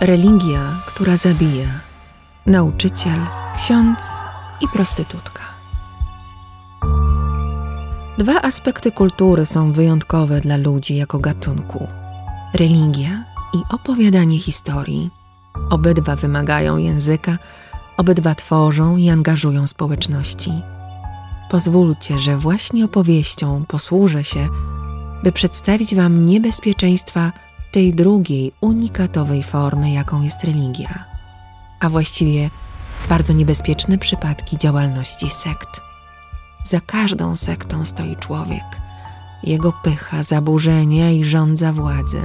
Religia, 0.00 0.60
która 0.86 1.16
zabija. 1.16 1.66
Nauczyciel, 2.46 3.20
ksiądz 3.56 4.22
i 4.60 4.68
prostytutka. 4.68 5.42
Dwa 8.18 8.42
aspekty 8.42 8.92
kultury 8.92 9.46
są 9.46 9.72
wyjątkowe 9.72 10.40
dla 10.40 10.56
ludzi 10.56 10.96
jako 10.96 11.18
gatunku: 11.18 11.86
religia 12.54 13.24
i 13.54 13.74
opowiadanie 13.74 14.38
historii. 14.38 15.10
Obydwa 15.70 16.16
wymagają 16.16 16.76
języka, 16.76 17.38
obydwa 17.96 18.34
tworzą 18.34 18.96
i 18.96 19.10
angażują 19.10 19.66
społeczności. 19.66 20.52
Pozwólcie, 21.50 22.18
że 22.18 22.36
właśnie 22.36 22.84
opowieścią 22.84 23.64
posłużę 23.68 24.24
się, 24.24 24.48
by 25.22 25.32
przedstawić 25.32 25.94
Wam 25.94 26.26
niebezpieczeństwa 26.26 27.32
tej 27.74 27.94
drugiej, 27.94 28.52
unikatowej 28.60 29.42
formy, 29.42 29.90
jaką 29.90 30.22
jest 30.22 30.44
religia, 30.44 31.04
a 31.80 31.88
właściwie 31.88 32.50
bardzo 33.08 33.32
niebezpieczne 33.32 33.98
przypadki 33.98 34.58
działalności 34.58 35.30
sekt. 35.30 35.80
Za 36.64 36.80
każdą 36.80 37.36
sektą 37.36 37.84
stoi 37.84 38.16
człowiek, 38.16 38.64
jego 39.42 39.72
pycha, 39.72 40.22
zaburzenia 40.22 41.10
i 41.10 41.24
rządza 41.24 41.72
władzy. 41.72 42.22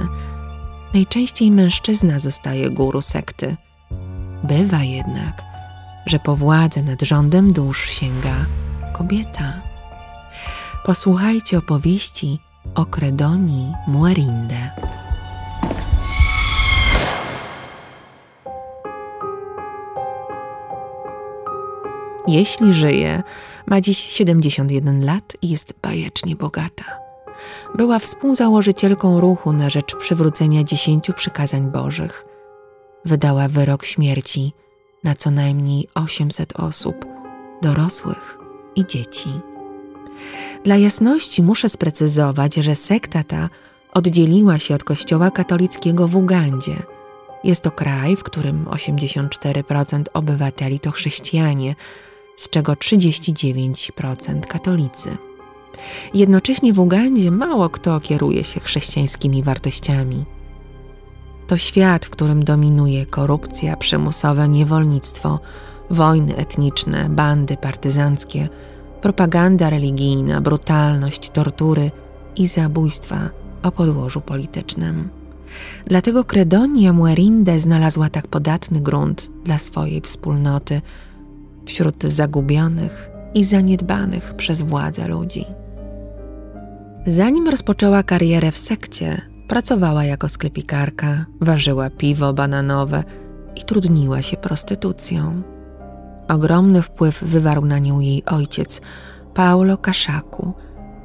Najczęściej 0.94 1.50
mężczyzna 1.50 2.18
zostaje 2.18 2.70
guru 2.70 3.02
sekty. 3.02 3.56
Bywa 4.44 4.82
jednak, 4.82 5.42
że 6.06 6.18
po 6.18 6.36
władzę 6.36 6.82
nad 6.82 7.02
rządem 7.02 7.52
dusz 7.52 7.90
sięga 7.90 8.34
kobieta. 8.92 9.52
Posłuchajcie 10.84 11.58
opowieści 11.58 12.38
o 12.74 12.86
Kredonii 12.86 13.72
Muerinde. 13.86 14.70
Jeśli 22.30 22.74
żyje, 22.74 23.22
ma 23.66 23.80
dziś 23.80 23.98
71 23.98 25.04
lat 25.04 25.32
i 25.42 25.48
jest 25.48 25.74
bajecznie 25.82 26.36
bogata. 26.36 26.84
Była 27.74 27.98
współzałożycielką 27.98 29.20
ruchu 29.20 29.52
na 29.52 29.70
rzecz 29.70 29.96
przywrócenia 29.96 30.64
dziesięciu 30.64 31.12
przykazań 31.12 31.70
bożych. 31.70 32.24
Wydała 33.04 33.48
wyrok 33.48 33.84
śmierci 33.84 34.52
na 35.04 35.14
co 35.14 35.30
najmniej 35.30 35.88
800 35.94 36.52
osób, 36.60 37.06
dorosłych 37.62 38.38
i 38.76 38.86
dzieci. 38.86 39.28
Dla 40.64 40.76
jasności 40.76 41.42
muszę 41.42 41.68
sprecyzować, 41.68 42.54
że 42.54 42.76
sekta 42.76 43.24
ta 43.24 43.48
oddzieliła 43.92 44.58
się 44.58 44.74
od 44.74 44.84
Kościoła 44.84 45.30
katolickiego 45.30 46.08
w 46.08 46.16
Ugandzie. 46.16 46.76
Jest 47.44 47.62
to 47.62 47.70
kraj, 47.70 48.16
w 48.16 48.22
którym 48.22 48.64
84% 48.64 50.04
obywateli 50.12 50.80
to 50.80 50.90
chrześcijanie, 50.90 51.74
z 52.40 52.48
czego 52.48 52.72
39% 52.72 54.40
katolicy. 54.40 55.16
Jednocześnie 56.14 56.72
w 56.72 56.80
Ugandzie 56.80 57.30
mało 57.30 57.68
kto 57.68 58.00
kieruje 58.00 58.44
się 58.44 58.60
chrześcijańskimi 58.60 59.42
wartościami. 59.42 60.24
To 61.46 61.56
świat, 61.56 62.06
w 62.06 62.10
którym 62.10 62.44
dominuje 62.44 63.06
korupcja, 63.06 63.76
przymusowe 63.76 64.48
niewolnictwo, 64.48 65.40
wojny 65.90 66.36
etniczne, 66.36 67.08
bandy 67.08 67.56
partyzanckie, 67.56 68.48
propaganda 69.02 69.70
religijna, 69.70 70.40
brutalność, 70.40 71.30
tortury 71.30 71.90
i 72.36 72.46
zabójstwa 72.46 73.30
o 73.62 73.72
podłożu 73.72 74.20
politycznym. 74.20 75.08
Dlatego 75.86 76.24
Kredonia 76.24 76.92
Muerinde 76.92 77.60
znalazła 77.60 78.08
tak 78.08 78.26
podatny 78.26 78.80
grunt 78.80 79.28
dla 79.44 79.58
swojej 79.58 80.00
wspólnoty 80.00 80.82
wśród 81.70 82.02
zagubionych 82.04 83.10
i 83.34 83.44
zaniedbanych 83.44 84.34
przez 84.34 84.62
władze 84.62 85.08
ludzi. 85.08 85.44
Zanim 87.06 87.48
rozpoczęła 87.48 88.02
karierę 88.02 88.52
w 88.52 88.58
sekcie, 88.58 89.22
pracowała 89.48 90.04
jako 90.04 90.28
sklepikarka, 90.28 91.26
ważyła 91.40 91.90
piwo 91.90 92.32
bananowe 92.32 93.04
i 93.56 93.64
trudniła 93.64 94.22
się 94.22 94.36
prostytucją. 94.36 95.42
Ogromny 96.28 96.82
wpływ 96.82 97.22
wywarł 97.22 97.64
na 97.64 97.78
nią 97.78 98.00
jej 98.00 98.24
ojciec, 98.24 98.80
Paolo 99.34 99.78
Kaszaku. 99.78 100.52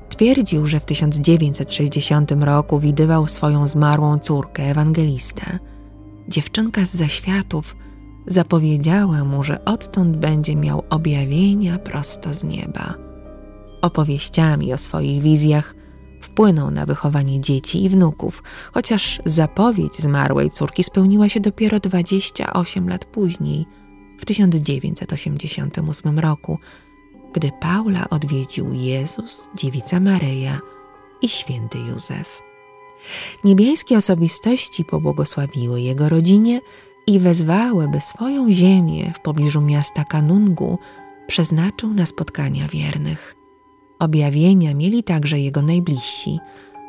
Twierdził, 0.10 0.66
że 0.66 0.80
w 0.80 0.86
1960 0.86 2.32
roku 2.32 2.80
widywał 2.80 3.28
swoją 3.28 3.68
zmarłą 3.68 4.20
córkę, 4.20 4.64
ewangelistę. 4.64 5.60
Dziewczynka 6.28 6.86
z 6.86 6.94
zaświatów 6.94 7.76
zapowiedziała 8.28 9.24
mu, 9.24 9.44
że 9.44 9.66
odtąd 9.66 10.18
będzie 10.18 10.56
miał 10.56 10.84
objawienia 10.90 11.80
prosto 11.80 12.34
z 12.34 12.44
nieba. 12.44 12.94
Opowieściami 13.82 14.74
o 14.74 14.78
swoich 14.78 15.22
wizjach 15.22 15.76
wpłynął 16.22 16.72
na 16.72 16.86
wychowanie 16.86 17.42
dzieci 17.42 17.84
i 17.84 17.90
wnuków, 17.90 18.44
chociaż 18.74 19.20
zapowiedź 19.26 19.96
zmarłej 19.96 20.52
córki 20.52 20.84
spełniła 20.84 21.30
się 21.30 21.40
dopiero 21.40 21.80
28 21.80 22.90
lat 22.90 23.06
później, 23.06 23.66
w 24.18 24.26
1988 24.26 26.20
roku, 26.20 26.60
gdy 27.34 27.52
Paula 27.62 28.10
odwiedził 28.10 28.74
Jezus, 28.74 29.50
dziewica 29.56 30.00
Maryja 30.00 30.60
i 31.22 31.30
święty 31.30 31.78
Józef. 31.78 32.42
Niebieskie 33.44 33.98
osobistości 33.98 34.86
pobłogosławiły 34.86 35.82
jego 35.82 36.10
rodzinie 36.10 36.62
i 37.08 37.20
wezwały, 37.20 37.88
by 37.88 38.02
swoją 38.02 38.52
ziemię 38.52 39.12
w 39.16 39.20
pobliżu 39.20 39.62
miasta 39.62 40.04
Kanungu 40.04 40.80
przeznaczył 41.28 41.94
na 41.94 42.06
spotkania 42.06 42.68
wiernych. 42.68 43.36
Objawienia 44.00 44.74
mieli 44.74 45.04
także 45.04 45.40
jego 45.40 45.62
najbliżsi, 45.62 46.40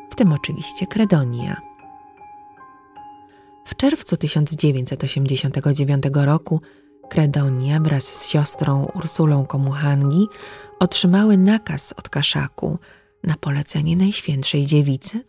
w 0.09 0.15
tym 0.15 0.33
oczywiście 0.33 0.87
Kredonia. 0.87 1.61
W 3.65 3.75
czerwcu 3.75 4.17
1989 4.17 6.03
roku 6.13 6.61
Kredonia 7.09 7.79
wraz 7.79 8.03
z 8.03 8.29
siostrą 8.29 8.85
Ursulą 8.95 9.45
Komuhangi 9.45 10.27
otrzymały 10.79 11.37
nakaz 11.37 11.93
od 11.97 12.09
Kaszaku 12.09 12.79
na 13.23 13.35
polecenie 13.35 13.95
Najświętszej 13.97 14.65
Dziewicy, 14.65 15.23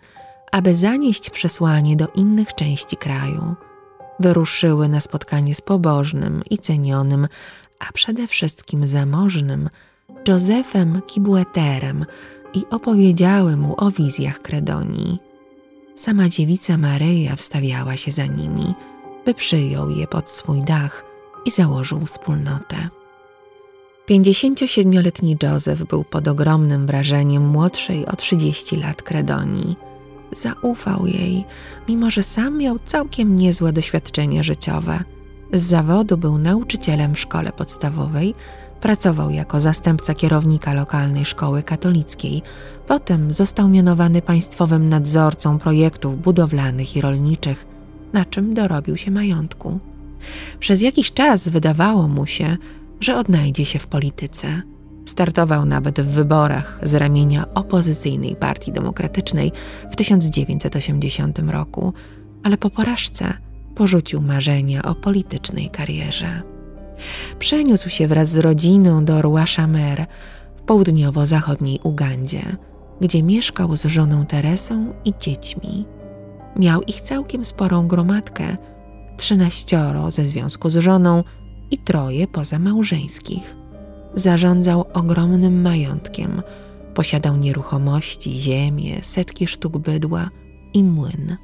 aby 0.53 0.75
zanieść 0.75 1.31
przesłanie 1.31 1.97
do 1.97 2.09
innych 2.09 2.55
części 2.55 2.97
kraju. 2.97 3.57
Wyruszyły 4.21 4.89
na 4.89 5.01
spotkanie 5.01 5.55
z 5.55 5.61
pobożnym 5.61 6.43
i 6.51 6.59
cenionym, 6.59 7.29
a 7.79 7.93
przede 7.93 8.27
wszystkim 8.27 8.87
zamożnym 8.87 9.71
Józefem 10.29 11.01
Kibweterem 11.07 12.05
i 12.55 12.65
opowiedziały 12.71 13.57
mu 13.57 13.75
o 13.77 13.91
wizjach 13.91 14.43
Kredonii. 14.43 15.19
Sama 15.97 16.29
dziewica 16.29 16.79
Maryja 16.79 17.37
wstawiała 17.37 17.97
się 17.97 18.13
za 18.13 18.27
nimi, 18.27 18.75
by 19.25 19.35
przyjął 19.35 19.91
je 19.91 20.07
pod 20.07 20.31
swój 20.31 20.63
dach 20.63 21.05
i 21.45 21.51
założył 21.51 22.07
wspólnotę. 22.07 22.89
57-letni 24.11 25.37
Józef 25.43 25.85
był 25.85 26.05
pod 26.05 26.29
ogromnym 26.29 26.87
wrażeniem 26.87 27.49
młodszej 27.49 28.07
o 28.07 28.17
30 28.17 28.77
lat 28.77 29.03
Kredonii. 29.03 29.77
Zaufał 30.33 31.07
jej, 31.07 31.45
mimo 31.89 32.11
że 32.11 32.23
sam 32.23 32.59
miał 32.59 32.79
całkiem 32.79 33.37
niezłe 33.37 33.73
doświadczenie 33.73 34.45
życiowe. 34.45 35.05
Z 35.53 35.63
zawodu 35.63 36.17
był 36.17 36.39
nauczycielem 36.39 37.15
w 37.15 37.21
szkole 37.21 37.53
podstawowej, 37.53 38.35
pracował 38.81 39.31
jako 39.31 39.61
zastępca 39.61 40.15
kierownika 40.15 40.75
lokalnej 40.75 41.25
szkoły 41.25 41.63
katolickiej. 41.63 42.43
Potem 42.87 43.33
został 43.33 43.69
mianowany 43.69 44.23
państwowym 44.23 44.89
nadzorcą 44.89 45.59
projektów 45.59 46.23
budowlanych 46.23 46.97
i 46.97 47.01
rolniczych, 47.01 47.67
na 48.13 48.25
czym 48.25 48.55
dorobił 48.55 48.97
się 48.97 49.11
majątku. 49.11 49.81
Przez 50.61 50.81
jakiś 50.81 51.13
czas 51.13 51.49
wydawało 51.49 52.09
mu 52.09 52.27
się, 52.27 52.57
że 53.01 53.17
odnajdzie 53.17 53.65
się 53.65 53.79
w 53.79 53.87
polityce. 53.87 54.63
Startował 55.09 55.65
nawet 55.65 56.01
w 56.01 56.07
wyborach 56.07 56.81
z 56.83 56.95
ramienia 56.95 57.55
opozycyjnej 57.55 58.37
Partii 58.37 58.73
Demokratycznej 58.73 59.53
w 59.91 59.97
1980 59.97 61.39
roku, 61.39 61.93
ale 62.45 62.57
po 62.59 62.71
porażce 62.71 63.35
porzucił 63.75 64.21
marzenia 64.21 64.83
o 64.83 64.95
politycznej 64.95 65.71
karierze. 65.71 66.43
Przeniósł 67.39 67.91
się 67.91 68.09
wraz 68.09 68.29
z 68.29 68.39
rodziną 68.39 69.05
do 69.05 69.23
Ruashamer 69.23 70.07
w 70.57 70.63
południowo-zachodniej 70.63 71.81
Ugandzie, 71.83 72.57
gdzie 73.01 73.23
mieszkał 73.23 73.77
z 73.77 73.85
żoną 73.85 74.27
Teresą 74.27 74.93
i 75.05 75.13
dziećmi. 75.21 75.87
Miał 76.57 76.83
ich 76.83 77.01
całkiem 77.01 77.45
sporą 77.45 77.89
gromadkę, 77.89 78.57
trzynaścioro 79.17 80.11
ze 80.11 80.27
związku 80.27 80.71
z 80.71 80.77
żoną 80.77 81.25
i 81.71 81.79
troje 81.79 82.27
poza 82.27 82.59
małżeńskich. 82.59 83.58
Zarządzał 84.15 84.85
ogromnym 84.93 85.63
majątkiem, 85.63 86.43
posiadał 86.95 87.37
nieruchomości, 87.37 88.41
ziemię, 88.41 88.99
setki 89.03 89.47
sztuk 89.47 89.79
bydła 89.79 90.31
i 90.75 90.85
młyn. 90.85 91.37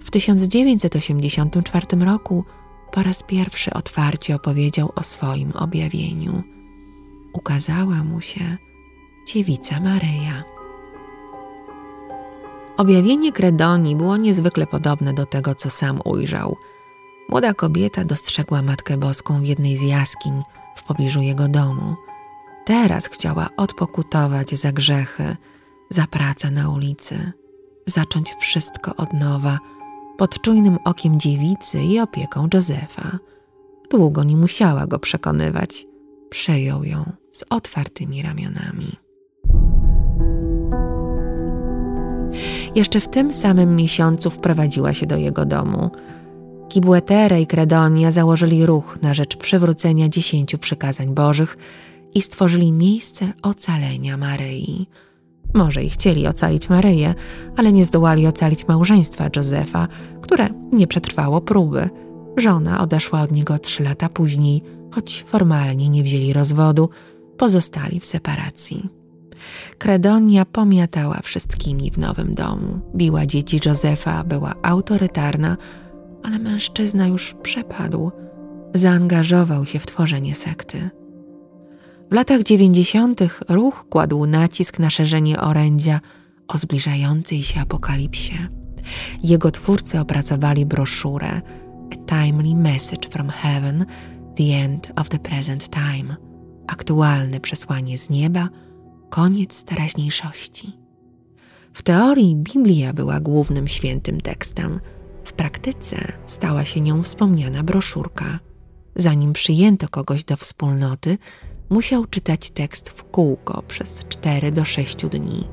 W 0.00 0.10
1984 0.10 1.86
roku 2.04 2.44
po 2.92 3.02
raz 3.02 3.22
pierwszy 3.22 3.72
otwarcie 3.72 4.34
opowiedział 4.34 4.92
o 4.96 5.02
swoim 5.02 5.52
objawieniu. 5.52 6.42
Ukazała 7.32 8.04
mu 8.04 8.20
się 8.20 8.56
dziewica 9.28 9.80
Maryja. 9.80 10.44
Objawienie 12.76 13.32
Kredonii 13.32 13.96
było 13.96 14.16
niezwykle 14.16 14.66
podobne 14.66 15.14
do 15.14 15.26
tego, 15.26 15.54
co 15.54 15.70
sam 15.70 16.00
ujrzał. 16.04 16.56
Młoda 17.28 17.54
kobieta 17.54 18.04
dostrzegła 18.04 18.62
Matkę 18.62 18.96
Boską 18.96 19.40
w 19.40 19.46
jednej 19.46 19.76
z 19.76 19.82
jaskiń 19.82 20.42
w 20.84 20.86
pobliżu 20.86 21.20
jego 21.20 21.48
domu. 21.48 21.94
Teraz 22.64 23.06
chciała 23.06 23.48
odpokutować 23.56 24.54
za 24.54 24.72
grzechy, 24.72 25.36
za 25.90 26.06
pracę 26.06 26.50
na 26.50 26.70
ulicy, 26.70 27.32
zacząć 27.86 28.34
wszystko 28.40 28.96
od 28.96 29.12
nowa, 29.12 29.58
pod 30.18 30.40
czujnym 30.40 30.78
okiem 30.84 31.20
dziewicy 31.20 31.82
i 31.82 32.00
opieką 32.00 32.48
Józefa. 32.54 33.18
Długo 33.90 34.24
nie 34.24 34.36
musiała 34.36 34.86
go 34.86 34.98
przekonywać. 34.98 35.86
Przejął 36.30 36.84
ją 36.84 37.12
z 37.32 37.44
otwartymi 37.50 38.22
ramionami. 38.22 38.96
Jeszcze 42.74 43.00
w 43.00 43.08
tym 43.08 43.32
samym 43.32 43.76
miesiącu 43.76 44.30
wprowadziła 44.30 44.94
się 44.94 45.06
do 45.06 45.16
jego 45.16 45.44
domu. 45.44 45.90
Kibwetere 46.74 47.40
i 47.40 47.46
Kredonia 47.46 48.12
założyli 48.12 48.66
ruch 48.66 48.98
na 49.02 49.14
rzecz 49.14 49.36
przywrócenia 49.36 50.08
dziesięciu 50.08 50.58
przykazań 50.58 51.14
bożych 51.14 51.56
i 52.14 52.22
stworzyli 52.22 52.72
miejsce 52.72 53.32
ocalenia 53.42 54.16
Maryi. 54.16 54.86
Może 55.54 55.82
i 55.82 55.90
chcieli 55.90 56.26
ocalić 56.26 56.68
Maryję, 56.68 57.14
ale 57.56 57.72
nie 57.72 57.84
zdołali 57.84 58.26
ocalić 58.26 58.68
małżeństwa 58.68 59.28
Józefa, 59.36 59.88
które 60.20 60.48
nie 60.72 60.86
przetrwało 60.86 61.40
próby. 61.40 61.88
Żona 62.36 62.80
odeszła 62.80 63.22
od 63.22 63.32
niego 63.32 63.58
trzy 63.58 63.82
lata 63.82 64.08
później, 64.08 64.62
choć 64.94 65.24
formalnie 65.28 65.88
nie 65.88 66.02
wzięli 66.02 66.32
rozwodu, 66.32 66.90
pozostali 67.36 68.00
w 68.00 68.06
separacji. 68.06 68.88
Kredonia 69.78 70.44
pomiatała 70.44 71.20
wszystkimi 71.22 71.90
w 71.90 71.98
nowym 71.98 72.34
domu. 72.34 72.80
Biła 72.96 73.26
dzieci 73.26 73.60
Józefa, 73.66 74.24
była 74.24 74.54
autorytarna, 74.62 75.56
ale 76.24 76.38
mężczyzna 76.38 77.06
już 77.06 77.34
przepadł. 77.42 78.12
Zaangażował 78.74 79.66
się 79.66 79.78
w 79.78 79.86
tworzenie 79.86 80.34
sekty. 80.34 80.90
W 82.10 82.14
latach 82.14 82.42
dziewięćdziesiątych 82.42 83.42
ruch 83.48 83.86
kładł 83.90 84.26
nacisk 84.26 84.78
na 84.78 84.90
szerzenie 84.90 85.40
orędzia 85.40 86.00
o 86.48 86.58
zbliżającej 86.58 87.42
się 87.42 87.60
apokalipsie. 87.60 88.34
Jego 89.22 89.50
twórcy 89.50 90.00
opracowali 90.00 90.66
broszurę 90.66 91.40
A 91.92 91.96
Timely 91.96 92.54
Message 92.54 93.08
from 93.10 93.28
Heaven, 93.28 93.86
The 94.36 94.44
End 94.64 94.92
of 94.96 95.08
the 95.08 95.18
Present 95.18 95.70
Time, 95.70 96.16
aktualne 96.66 97.40
przesłanie 97.40 97.98
z 97.98 98.10
nieba, 98.10 98.48
koniec 99.10 99.64
teraźniejszości. 99.64 100.72
W 101.72 101.82
teorii 101.82 102.36
Biblia 102.36 102.92
była 102.92 103.20
głównym 103.20 103.68
świętym 103.68 104.20
tekstem, 104.20 104.80
w 105.24 105.32
praktyce 105.32 106.12
stała 106.26 106.64
się 106.64 106.80
nią 106.80 107.02
wspomniana 107.02 107.62
broszurka. 107.62 108.38
Zanim 108.96 109.32
przyjęto 109.32 109.88
kogoś 109.88 110.24
do 110.24 110.36
wspólnoty, 110.36 111.18
musiał 111.70 112.06
czytać 112.06 112.50
tekst 112.50 112.88
w 112.88 113.04
kółko 113.04 113.62
przez 113.68 114.04
4 114.08 114.52
do 114.52 114.64
6 114.64 115.06
dni. 115.06 115.44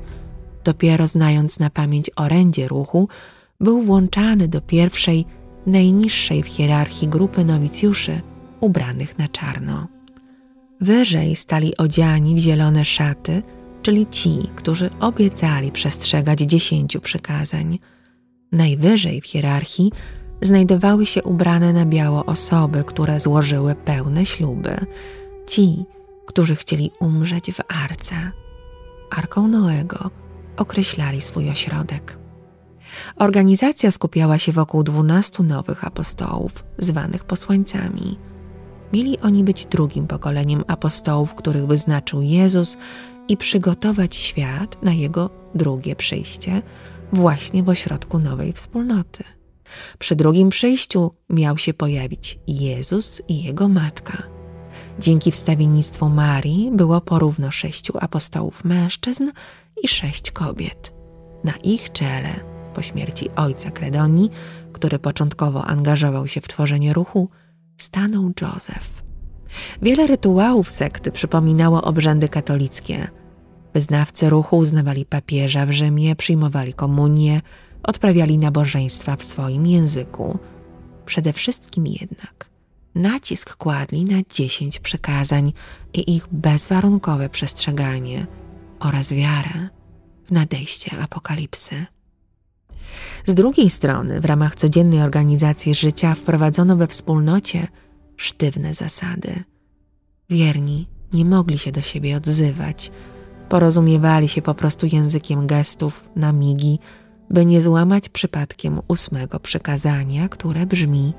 Dopiero 0.64 1.06
znając 1.06 1.58
na 1.58 1.70
pamięć 1.70 2.10
orędzie 2.16 2.68
ruchu, 2.68 3.08
był 3.60 3.82
włączany 3.82 4.48
do 4.48 4.60
pierwszej, 4.60 5.24
najniższej 5.66 6.42
w 6.42 6.46
hierarchii 6.46 7.08
grupy 7.08 7.44
nowicjuszy 7.44 8.20
ubranych 8.60 9.18
na 9.18 9.28
czarno. 9.28 9.88
Wyżej 10.80 11.36
stali 11.36 11.76
odziani 11.76 12.34
w 12.34 12.38
zielone 12.38 12.84
szaty, 12.84 13.42
czyli 13.82 14.06
ci, 14.06 14.38
którzy 14.56 14.90
obiecali 15.00 15.72
przestrzegać 15.72 16.40
dziesięciu 16.40 17.00
przykazań. 17.00 17.78
Najwyżej 18.52 19.20
w 19.20 19.26
hierarchii 19.26 19.92
znajdowały 20.42 21.06
się 21.06 21.22
ubrane 21.22 21.72
na 21.72 21.86
biało 21.86 22.26
osoby, 22.26 22.84
które 22.84 23.20
złożyły 23.20 23.74
pełne 23.74 24.26
śluby. 24.26 24.76
Ci, 25.46 25.84
którzy 26.26 26.56
chcieli 26.56 26.90
umrzeć 27.00 27.52
w 27.52 27.60
arce. 27.84 28.14
Arką 29.10 29.48
Noego 29.48 30.10
określali 30.56 31.20
swój 31.20 31.50
ośrodek. 31.50 32.18
Organizacja 33.16 33.90
skupiała 33.90 34.38
się 34.38 34.52
wokół 34.52 34.82
dwunastu 34.82 35.42
nowych 35.42 35.84
apostołów, 35.84 36.64
zwanych 36.78 37.24
posłańcami. 37.24 38.18
Mieli 38.92 39.18
oni 39.20 39.44
być 39.44 39.66
drugim 39.66 40.06
pokoleniem 40.06 40.64
apostołów, 40.66 41.34
których 41.34 41.66
wyznaczył 41.66 42.22
Jezus 42.22 42.76
i 43.28 43.36
przygotować 43.36 44.16
świat 44.16 44.82
na 44.82 44.92
jego 44.92 45.30
drugie 45.54 45.96
przyjście 45.96 46.62
właśnie 47.12 47.62
w 47.62 47.68
ośrodku 47.68 48.18
nowej 48.18 48.52
wspólnoty. 48.52 49.24
Przy 49.98 50.16
drugim 50.16 50.50
przyjściu 50.50 51.14
miał 51.30 51.58
się 51.58 51.74
pojawić 51.74 52.38
Jezus 52.46 53.22
i 53.28 53.42
jego 53.42 53.68
matka. 53.68 54.22
Dzięki 54.98 55.30
wstawiennictwu 55.30 56.08
Marii 56.08 56.70
było 56.74 57.00
porówno 57.00 57.50
sześciu 57.50 57.92
apostołów 58.00 58.64
mężczyzn 58.64 59.30
i 59.82 59.88
sześć 59.88 60.30
kobiet. 60.30 60.92
Na 61.44 61.52
ich 61.52 61.92
czele, 61.92 62.40
po 62.74 62.82
śmierci 62.82 63.30
ojca 63.36 63.70
Kredonii, 63.70 64.30
który 64.72 64.98
początkowo 64.98 65.64
angażował 65.64 66.26
się 66.26 66.40
w 66.40 66.48
tworzenie 66.48 66.92
ruchu, 66.92 67.28
stanął 67.76 68.30
Józef. 68.40 69.02
Wiele 69.82 70.06
rytuałów 70.06 70.70
sekty 70.70 71.12
przypominało 71.12 71.82
obrzędy 71.82 72.28
katolickie. 72.28 73.08
Wyznawcy 73.74 74.30
ruchu 74.30 74.56
uznawali 74.56 75.04
papieża 75.04 75.66
w 75.66 75.70
Rzymie, 75.70 76.16
przyjmowali 76.16 76.74
komunię, 76.74 77.40
odprawiali 77.82 78.38
nabożeństwa 78.38 79.16
w 79.16 79.24
swoim 79.24 79.66
języku. 79.66 80.38
Przede 81.06 81.32
wszystkim 81.32 81.86
jednak 81.86 82.50
nacisk 82.94 83.56
kładli 83.56 84.04
na 84.04 84.22
dziesięć 84.30 84.78
przekazań 84.78 85.52
i 85.94 86.16
ich 86.16 86.26
bezwarunkowe 86.32 87.28
przestrzeganie 87.28 88.26
oraz 88.80 89.12
wiarę 89.12 89.68
w 90.26 90.32
nadejście 90.32 90.98
apokalipsy. 91.00 91.86
Z 93.26 93.34
drugiej 93.34 93.70
strony, 93.70 94.20
w 94.20 94.24
ramach 94.24 94.54
codziennej 94.54 95.02
organizacji 95.02 95.74
życia 95.74 96.14
wprowadzono 96.14 96.76
we 96.76 96.86
wspólnocie 96.86 97.68
sztywne 98.16 98.74
zasady. 98.74 99.44
Wierni 100.30 100.88
nie 101.12 101.24
mogli 101.24 101.58
się 101.58 101.72
do 101.72 101.82
siebie 101.82 102.16
odzywać, 102.16 102.90
porozumiewali 103.52 104.28
się 104.28 104.42
po 104.42 104.54
prostu 104.54 104.86
językiem 104.92 105.46
gestów, 105.46 106.04
na 106.16 106.32
migi, 106.32 106.78
by 107.30 107.46
nie 107.46 107.60
złamać 107.60 108.08
przypadkiem 108.08 108.80
ósmego 108.88 109.40
przykazania, 109.40 110.28
które 110.28 110.66
brzmi: 110.66 111.14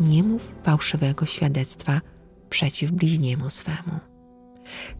Nie 0.00 0.22
mów 0.22 0.54
fałszywego 0.62 1.26
świadectwa 1.26 2.00
przeciw 2.48 2.90
bliźniemu 2.90 3.50
swemu. 3.50 3.98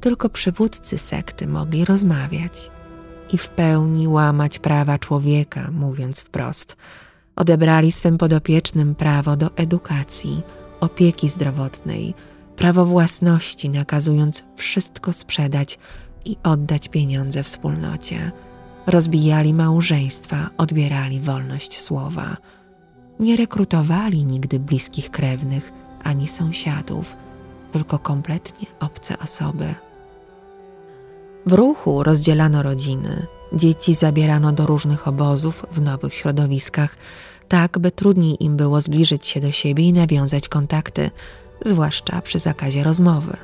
Tylko 0.01 0.29
przywódcy 0.29 0.99
sekty 0.99 1.47
mogli 1.47 1.85
rozmawiać 1.85 2.71
i 3.33 3.39
w 3.39 3.49
pełni 3.49 4.09
łamać 4.09 4.59
prawa 4.59 4.99
człowieka, 4.99 5.71
mówiąc 5.71 6.21
wprost. 6.21 6.77
Odebrali 7.37 7.93
swym 7.93 8.19
podopiecznym 8.19 8.95
prawo 8.95 9.37
do 9.37 9.57
edukacji, 9.57 10.43
opieki 10.81 11.29
zdrowotnej, 11.29 12.15
prawo 12.57 12.85
własności, 12.85 13.71
nakazując 13.71 14.45
wszystko 14.57 15.13
sprzedać 15.13 15.79
i 16.25 16.37
oddać 16.43 16.89
pieniądze 16.89 17.43
wspólnocie. 17.43 18.33
Rozbijali 18.87 19.55
małżeństwa, 19.55 20.51
odbierali 20.59 21.21
wolność 21.21 21.81
słowa. 21.81 22.37
Nie 23.21 23.37
rekrutowali 23.37 24.25
nigdy 24.25 24.59
bliskich 24.59 25.11
krewnych 25.11 25.73
ani 26.05 26.29
sąsiadów, 26.29 27.17
tylko 27.73 27.99
kompletnie 27.99 28.67
obce 28.81 29.19
osoby. 29.19 29.75
W 31.47 31.53
ruchu 31.53 32.03
rozdzielano 32.03 32.63
rodziny, 32.63 33.27
dzieci 33.53 33.95
zabierano 33.95 34.53
do 34.53 34.67
różnych 34.67 35.09
obozów 35.09 35.67
w 35.73 35.81
nowych 35.81 36.15
środowiskach, 36.15 36.97
tak 37.49 37.79
by 37.79 37.91
trudniej 37.91 38.45
im 38.45 38.57
było 38.57 38.81
zbliżyć 38.81 39.27
się 39.27 39.41
do 39.41 39.53
siebie 39.53 39.85
i 39.85 39.93
nawiązać 39.93 40.49
kontakty, 40.49 41.11
zwłaszcza 41.65 42.23
przy 42.23 42.39
zakazie 42.39 42.85
rozmowy. 42.85 43.37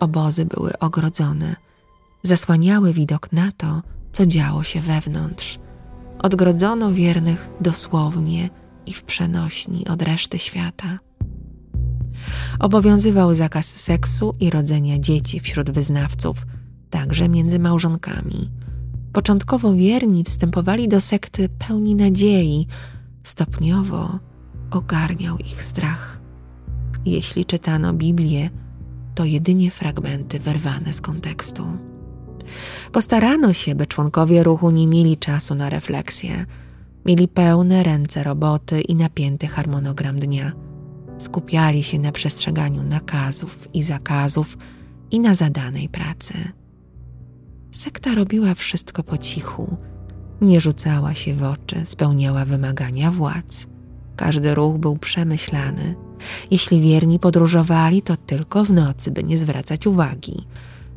Obozy 0.00 0.44
były 0.44 0.78
ogrodzone, 0.78 1.56
zasłaniały 2.26 2.92
widok 2.92 3.32
na 3.32 3.52
to, 3.52 3.82
co 4.12 4.26
działo 4.26 4.62
się 4.62 4.80
wewnątrz. 4.80 5.58
Odgrodzono 6.18 6.92
wiernych 6.92 7.48
dosłownie 7.60 8.50
i 8.86 8.92
w 8.92 9.02
przenośni 9.02 9.88
od 9.88 10.02
reszty 10.02 10.38
świata. 10.38 10.98
Obowiązywał 12.60 13.34
zakaz 13.34 13.66
seksu 13.66 14.34
i 14.40 14.50
rodzenia 14.50 14.98
dzieci 14.98 15.40
wśród 15.40 15.70
wyznawców– 15.70 16.36
także 16.90 17.28
między 17.28 17.58
małżonkami. 17.58 18.50
Początkowo 19.12 19.74
wierni 19.74 20.24
wstępowali 20.24 20.88
do 20.88 21.00
sekty 21.00 21.48
pełni 21.48 21.94
nadziei, 21.94 22.66
Stopniowo 23.22 24.18
ogarniał 24.70 25.38
ich 25.38 25.64
strach. 25.64 26.20
Jeśli 27.04 27.44
czytano 27.44 27.92
Biblię, 27.92 28.50
to 29.14 29.24
jedynie 29.24 29.70
fragmenty 29.70 30.40
wyrwane 30.40 30.92
z 30.92 31.00
kontekstu. 31.00 31.62
Postarano 32.92 33.52
się, 33.52 33.74
by 33.74 33.86
członkowie 33.86 34.42
ruchu 34.42 34.70
nie 34.70 34.86
mieli 34.86 35.16
czasu 35.16 35.54
na 35.54 35.70
refleksję. 35.70 36.46
Mieli 37.06 37.28
pełne 37.28 37.82
ręce 37.82 38.24
roboty 38.24 38.80
i 38.80 38.94
napięty 38.94 39.46
harmonogram 39.46 40.18
dnia. 40.18 40.52
Skupiali 41.18 41.84
się 41.84 41.98
na 41.98 42.12
przestrzeganiu 42.12 42.82
nakazów 42.82 43.68
i 43.74 43.82
zakazów 43.82 44.58
i 45.10 45.20
na 45.20 45.34
zadanej 45.34 45.88
pracy. 45.88 46.34
Sekta 47.70 48.14
robiła 48.14 48.54
wszystko 48.54 49.02
po 49.02 49.18
cichu, 49.18 49.76
nie 50.40 50.60
rzucała 50.60 51.14
się 51.14 51.34
w 51.34 51.42
oczy, 51.42 51.82
spełniała 51.84 52.44
wymagania 52.44 53.10
władz. 53.10 53.66
Każdy 54.16 54.54
ruch 54.54 54.78
był 54.78 54.96
przemyślany. 54.96 55.94
Jeśli 56.50 56.80
wierni 56.80 57.18
podróżowali, 57.18 58.02
to 58.02 58.16
tylko 58.16 58.64
w 58.64 58.70
nocy, 58.70 59.10
by 59.10 59.22
nie 59.22 59.38
zwracać 59.38 59.86
uwagi. 59.86 60.46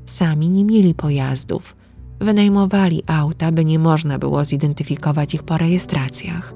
Sami 0.09 0.49
nie 0.49 0.65
mieli 0.65 0.93
pojazdów. 0.93 1.75
Wynajmowali 2.19 3.03
auta, 3.07 3.51
by 3.51 3.65
nie 3.65 3.79
można 3.79 4.19
było 4.19 4.45
zidentyfikować 4.45 5.33
ich 5.33 5.43
po 5.43 5.57
rejestracjach. 5.57 6.53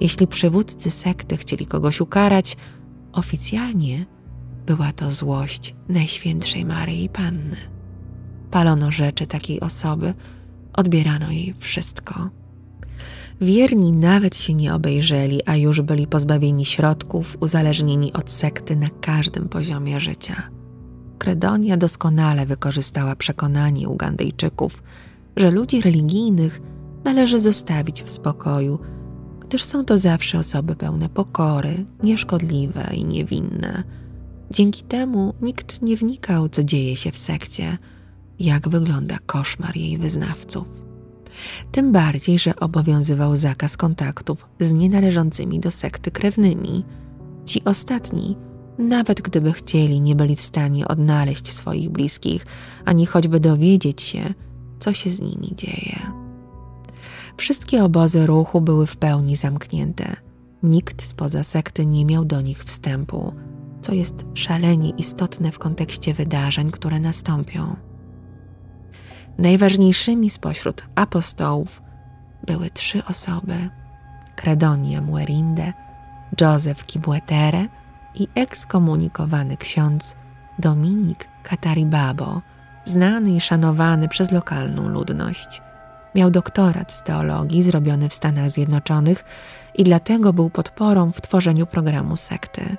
Jeśli 0.00 0.26
przywódcy 0.26 0.90
sekty 0.90 1.36
chcieli 1.36 1.66
kogoś 1.66 2.00
ukarać, 2.00 2.56
oficjalnie 3.12 4.06
była 4.66 4.92
to 4.92 5.10
złość 5.10 5.74
Najświętszej 5.88 6.64
Maryi 6.64 7.08
Panny. 7.08 7.56
Palono 8.50 8.90
rzeczy 8.90 9.26
takiej 9.26 9.60
osoby, 9.60 10.14
odbierano 10.72 11.30
jej 11.30 11.54
wszystko. 11.58 12.30
Wierni 13.40 13.92
nawet 13.92 14.36
się 14.36 14.54
nie 14.54 14.74
obejrzeli, 14.74 15.40
a 15.46 15.56
już 15.56 15.80
byli 15.80 16.06
pozbawieni 16.06 16.64
środków, 16.64 17.36
uzależnieni 17.40 18.12
od 18.12 18.30
sekty 18.30 18.76
na 18.76 18.88
każdym 18.88 19.48
poziomie 19.48 20.00
życia. 20.00 20.57
Kredonia 21.18 21.76
doskonale 21.76 22.46
wykorzystała 22.46 23.16
przekonanie 23.16 23.88
Ugandyjczyków, 23.88 24.82
że 25.36 25.50
ludzi 25.50 25.80
religijnych 25.80 26.60
należy 27.04 27.40
zostawić 27.40 28.02
w 28.02 28.10
spokoju, 28.10 28.78
gdyż 29.40 29.64
są 29.64 29.84
to 29.84 29.98
zawsze 29.98 30.38
osoby 30.38 30.76
pełne 30.76 31.08
pokory, 31.08 31.84
nieszkodliwe 32.02 32.90
i 32.94 33.04
niewinne. 33.04 33.82
Dzięki 34.50 34.82
temu 34.82 35.34
nikt 35.42 35.82
nie 35.82 35.96
wnikał, 35.96 36.48
co 36.48 36.64
dzieje 36.64 36.96
się 36.96 37.12
w 37.12 37.18
sekcie, 37.18 37.78
jak 38.38 38.68
wygląda 38.68 39.18
koszmar 39.26 39.76
jej 39.76 39.98
wyznawców 39.98 40.88
tym 41.72 41.92
bardziej, 41.92 42.38
że 42.38 42.56
obowiązywał 42.56 43.36
zakaz 43.36 43.76
kontaktów 43.76 44.46
z 44.60 44.72
nienależącymi 44.72 45.60
do 45.60 45.70
sekty 45.70 46.10
krewnymi. 46.10 46.84
Ci 47.44 47.64
ostatni, 47.64 48.36
nawet 48.78 49.22
gdyby 49.22 49.52
chcieli, 49.52 50.00
nie 50.00 50.14
byli 50.14 50.36
w 50.36 50.42
stanie 50.42 50.88
odnaleźć 50.88 51.52
swoich 51.52 51.88
bliskich, 51.88 52.46
ani 52.84 53.06
choćby 53.06 53.40
dowiedzieć 53.40 54.02
się, 54.02 54.34
co 54.78 54.92
się 54.92 55.10
z 55.10 55.20
nimi 55.20 55.56
dzieje. 55.56 56.12
Wszystkie 57.36 57.84
obozy 57.84 58.26
ruchu 58.26 58.60
były 58.60 58.86
w 58.86 58.96
pełni 58.96 59.36
zamknięte. 59.36 60.16
Nikt 60.62 61.02
spoza 61.02 61.44
sekty 61.44 61.86
nie 61.86 62.04
miał 62.04 62.24
do 62.24 62.40
nich 62.40 62.64
wstępu, 62.64 63.34
co 63.80 63.92
jest 63.92 64.14
szalenie 64.34 64.90
istotne 64.90 65.52
w 65.52 65.58
kontekście 65.58 66.14
wydarzeń, 66.14 66.70
które 66.70 67.00
nastąpią. 67.00 67.76
Najważniejszymi 69.38 70.30
spośród 70.30 70.82
apostołów 70.94 71.82
były 72.46 72.70
trzy 72.70 73.04
osoby: 73.04 73.68
Credonia 74.36 75.02
Muerinde, 75.02 75.72
Józef 76.40 76.86
Kibwetere 76.86 77.68
i 78.18 78.28
ekskomunikowany 78.34 79.56
ksiądz 79.56 80.16
Dominik 80.58 81.28
Kataribabo, 81.42 82.42
znany 82.84 83.30
i 83.30 83.40
szanowany 83.40 84.08
przez 84.08 84.32
lokalną 84.32 84.88
ludność. 84.88 85.62
Miał 86.14 86.30
doktorat 86.30 86.92
z 86.92 87.02
teologii 87.02 87.62
zrobiony 87.62 88.08
w 88.08 88.14
Stanach 88.14 88.50
Zjednoczonych 88.50 89.24
i 89.74 89.84
dlatego 89.84 90.32
był 90.32 90.50
podporą 90.50 91.12
w 91.12 91.20
tworzeniu 91.20 91.66
programu 91.66 92.16
sekty. 92.16 92.76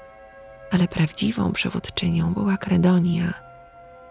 Ale 0.72 0.88
prawdziwą 0.88 1.51
przywódczynią 1.51 2.34
była 2.34 2.58
Kredonia. 2.58 3.34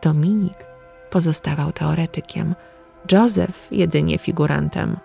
Dominik 0.03 0.67
pozostawał 1.11 1.73
teoretykiem, 1.73 2.55
Joseph 3.13 3.69
jedynie 3.71 4.19
figurantem. 4.19 4.97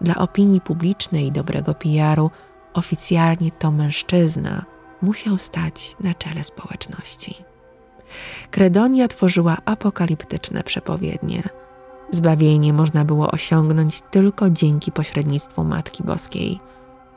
Dla 0.00 0.14
opinii 0.14 0.60
publicznej 0.60 1.26
i 1.26 1.32
dobrego 1.32 1.74
PR-u 1.74 2.30
oficjalnie 2.74 3.50
to 3.50 3.70
mężczyzna 3.70 4.64
musiał 5.02 5.38
stać 5.38 5.96
na 6.00 6.14
czele 6.14 6.44
społeczności. 6.44 7.34
Kredonia 8.50 9.08
tworzyła 9.08 9.56
apokaliptyczne 9.64 10.62
przepowiednie. 10.62 11.42
Zbawienie 12.10 12.72
można 12.72 13.04
było 13.04 13.30
osiągnąć 13.30 14.00
tylko 14.10 14.50
dzięki 14.50 14.92
pośrednictwu 14.92 15.64
Matki 15.64 16.02
Boskiej. 16.04 16.58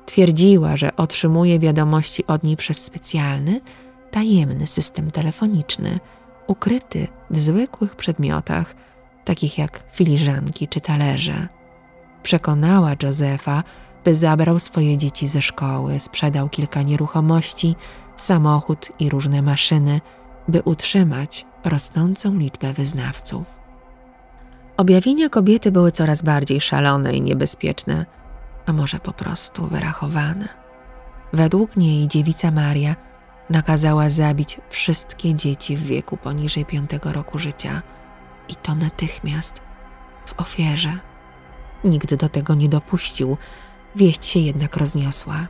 Twierdziła, 0.06 0.78
że 0.78 0.96
otrzymuje 0.96 1.60
wiadomości 1.60 2.28
od 2.28 2.44
niej 2.44 2.58
przez 2.58 2.84
specjalny, 2.84 3.62
tajemny 4.12 4.68
system 4.68 5.12
telefoniczny– 5.12 6.00
ukryty 6.48 7.08
w 7.30 7.40
zwykłych 7.40 7.96
przedmiotach, 7.96 8.76
takich 9.26 9.58
jak 9.58 9.84
filiżanki 9.92 10.68
czy 10.68 10.82
talerze. 10.82 11.48
Przekonała 12.24 12.92
Józefa, 13.04 13.64
by 14.04 14.16
zabrał 14.16 14.60
swoje 14.60 14.98
dzieci 14.98 15.28
ze 15.28 15.42
szkoły, 15.42 16.00
sprzedał 16.00 16.50
kilka 16.50 16.82
nieruchomości, 16.82 17.76
samochód 18.16 18.92
i 19.00 19.10
różne 19.10 19.42
maszyny, 19.42 20.02
by 20.48 20.62
utrzymać 20.62 21.46
rosnącą 21.64 22.38
liczbę 22.38 22.74
wyznawców. 22.74 23.44
Objawienia 24.78 25.30
kobiety 25.30 25.72
były 25.72 25.92
coraz 25.92 26.22
bardziej 26.22 26.62
szalone 26.62 27.14
i 27.14 27.22
niebezpieczne, 27.22 28.06
a 28.66 28.74
może 28.74 29.00
po 29.00 29.14
prostu 29.14 29.68
wyrachowane. 29.68 30.48
Według 31.34 31.78
niej 31.78 32.08
dziewica 32.08 32.52
Maria 32.52 32.96
nakazała 33.50 34.10
zabić 34.10 34.62
wszystkie 34.70 35.36
dzieci 35.36 35.78
w 35.78 35.84
wieku 35.84 36.18
poniżej 36.18 36.66
piątego 36.66 37.14
roku 37.14 37.40
życia 37.40 37.82
i 38.50 38.56
to 38.56 38.76
natychmiast 38.76 39.62
w 40.26 40.42
ofierze. 40.42 40.94
Nikt 41.84 42.16
do 42.16 42.30
tego 42.30 42.56
nie 42.56 42.70
dopuścił, 42.70 43.38
wieść 43.96 44.26
się 44.26 44.40
jednak 44.40 44.78
rozniosła. 44.78 45.48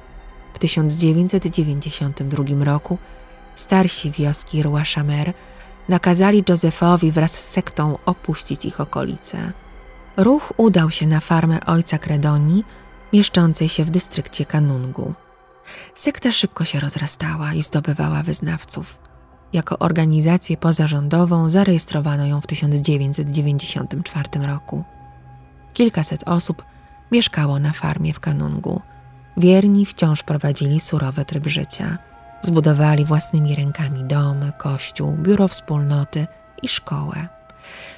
W 0.54 0.60
1992 0.60 2.66
roku 2.66 2.98
starsi 3.56 4.12
wioski 4.12 4.64
Roi 4.64 4.84
nakazali 5.90 6.44
Józefowi 6.50 7.12
wraz 7.12 7.32
z 7.32 7.50
sektą 7.50 7.98
opuścić 8.06 8.66
ich 8.66 8.82
okolice. 8.82 9.52
Ruch 10.18 10.54
udał 10.58 10.92
się 10.92 11.08
na 11.08 11.20
farmę 11.20 11.66
ojca 11.66 11.98
Kredoni, 11.98 12.64
mieszczącej 13.14 13.70
się 13.70 13.86
w 13.86 13.90
dystrykcie 13.90 14.46
Kanungu. 14.46 15.14
Sekta 15.96 16.32
szybko 16.32 16.66
się 16.66 16.80
rozrastała 16.80 17.54
i 17.54 17.64
zdobywała 17.64 18.24
wyznawców. 18.24 19.00
Jako 19.54 19.80
organizację 19.80 20.58
pozarządową 20.58 21.50
zarejestrowano 21.50 22.26
ją 22.26 22.42
w 22.42 22.48
1994 22.48 24.48
roku. 24.48 24.84
Kilkaset 25.74 26.24
osób 26.26 26.64
mieszkało 27.12 27.60
na 27.60 27.74
farmie 27.74 28.14
w 28.14 28.20
Kanungu. 28.20 28.82
Wierni 29.38 29.86
wciąż 29.86 30.24
prowadzili 30.24 30.80
surowy 30.80 31.26
tryb 31.26 31.48
życia. 31.48 31.98
Zbudowali 32.42 33.06
własnymi 33.06 33.56
rękami 33.56 34.04
domy, 34.04 34.52
kościół, 34.58 35.18
biuro 35.18 35.48
wspólnoty 35.48 36.28
i 36.64 36.68
szkołę. 36.68 37.28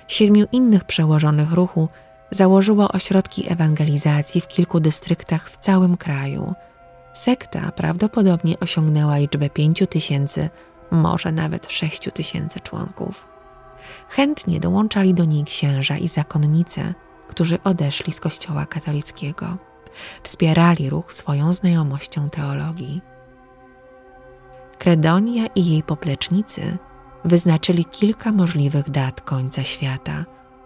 Siedmiu 0.07 0.45
innych 0.51 0.83
przełożonych 0.83 1.51
ruchu 1.51 1.89
założyło 2.31 2.91
ośrodki 2.91 3.51
ewangelizacji 3.51 4.41
w 4.41 4.47
kilku 4.47 4.79
dystryktach 4.79 5.49
w 5.49 5.57
całym 5.57 5.97
kraju– 5.97 6.53
Sekta 7.15 7.71
prawdopodobnie 7.71 8.59
osiągnęła 8.59 9.17
liczbę 9.17 9.49
pięciu 9.49 9.87
tysięcy, 9.87 10.49
może 10.91 11.31
nawet 11.31 11.71
sześciu 11.71 12.11
tysięcy 12.11 12.59
członków. 12.59 13.27
Chętnie 14.09 14.59
dołączali 14.59 15.13
do 15.13 15.25
niej 15.25 15.43
księża 15.43 15.97
i 15.97 16.07
zakonnice, 16.07 16.93
którzy 17.27 17.63
odeszli 17.63 18.13
z 18.13 18.19
kościoła 18.19 18.65
katolickiego. 18.65 19.57
Wspierali 20.23 20.89
ruch 20.89 21.13
swoją 21.13 21.53
znajomością 21.53 22.29
teologii. 22.29 23.01
Kredonia 24.77 25.45
i 25.55 25.65
jej 25.65 25.83
poplecznicy 25.83 26.77
wyznaczyli 27.25 27.85
kilka 27.85 28.31
możliwych 28.31 28.89
dat 28.89 29.21
końca 29.21 29.63
świata. 29.63 30.25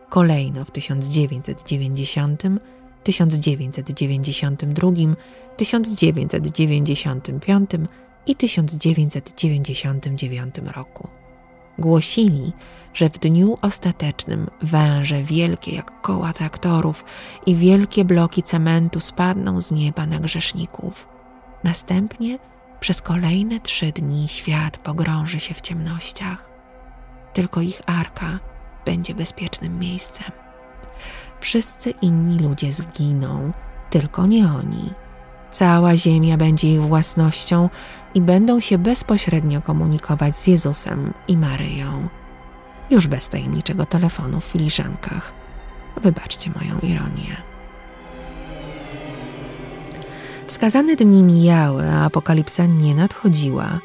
Kolejno 0.09 0.65
w 0.65 0.71
1990 0.71 2.43
1992, 3.03 4.91
1995 5.57 7.71
i 8.27 8.35
1999 8.35 10.55
roku. 10.75 11.18
Głosili, 11.79 12.53
że 12.93 13.09
w 13.09 13.19
dniu 13.19 13.57
ostatecznym 13.62 14.48
węże 14.62 15.24
wielkie 15.24 15.75
jak 15.75 16.01
koła 16.01 16.33
traktorów 16.33 17.05
i 17.45 17.55
wielkie 17.55 18.05
bloki 18.05 18.43
cementu 18.43 19.00
spadną 19.00 19.62
z 19.62 19.71
nieba 19.71 20.05
na 20.05 20.19
grzeszników. 20.19 21.07
Następnie 21.63 22.39
przez 22.79 23.01
kolejne 23.01 23.59
trzy 23.59 23.91
dni 23.91 24.27
świat 24.27 24.77
pogrąży 24.77 25.39
się 25.39 25.53
w 25.53 25.62
ciemnościach. 25.62 26.50
Tylko 27.33 27.62
ich 27.62 27.81
arka 27.86 28.39
będzie 28.86 29.15
bezpiecznym 29.15 29.79
miejscem. 29.79 30.31
Wszyscy 31.39 31.93
inni 32.01 32.39
ludzie 32.39 32.71
zginą, 32.71 33.51
tylko 33.89 34.27
nie 34.27 34.48
oni. 34.48 34.93
Cała 35.51 35.98
ziemia 35.98 36.38
będzie 36.38 36.74
ich 36.74 36.82
własnością 36.82 37.70
i 38.13 38.22
będą 38.22 38.60
się 38.60 38.77
bezpośrednio 38.77 39.62
komunikować 39.62 40.36
z 40.36 40.48
Jezusem 40.48 41.13
i 41.27 41.38
Maryją. 41.38 42.08
Już 42.89 43.08
bez 43.08 43.29
tajemniczego 43.29 43.86
telefonu 43.86 44.39
w 44.39 44.46
filiżankach. 44.46 45.34
Wybaczcie 46.01 46.51
moją 46.56 46.79
ironię. 46.79 47.38
Wskazane 50.48 50.96
dni 50.96 51.24
mijały, 51.24 51.89
a 51.89 52.06
apokalipsa 52.06 52.65
nie 52.65 52.96
nadchodziła. 52.96 53.79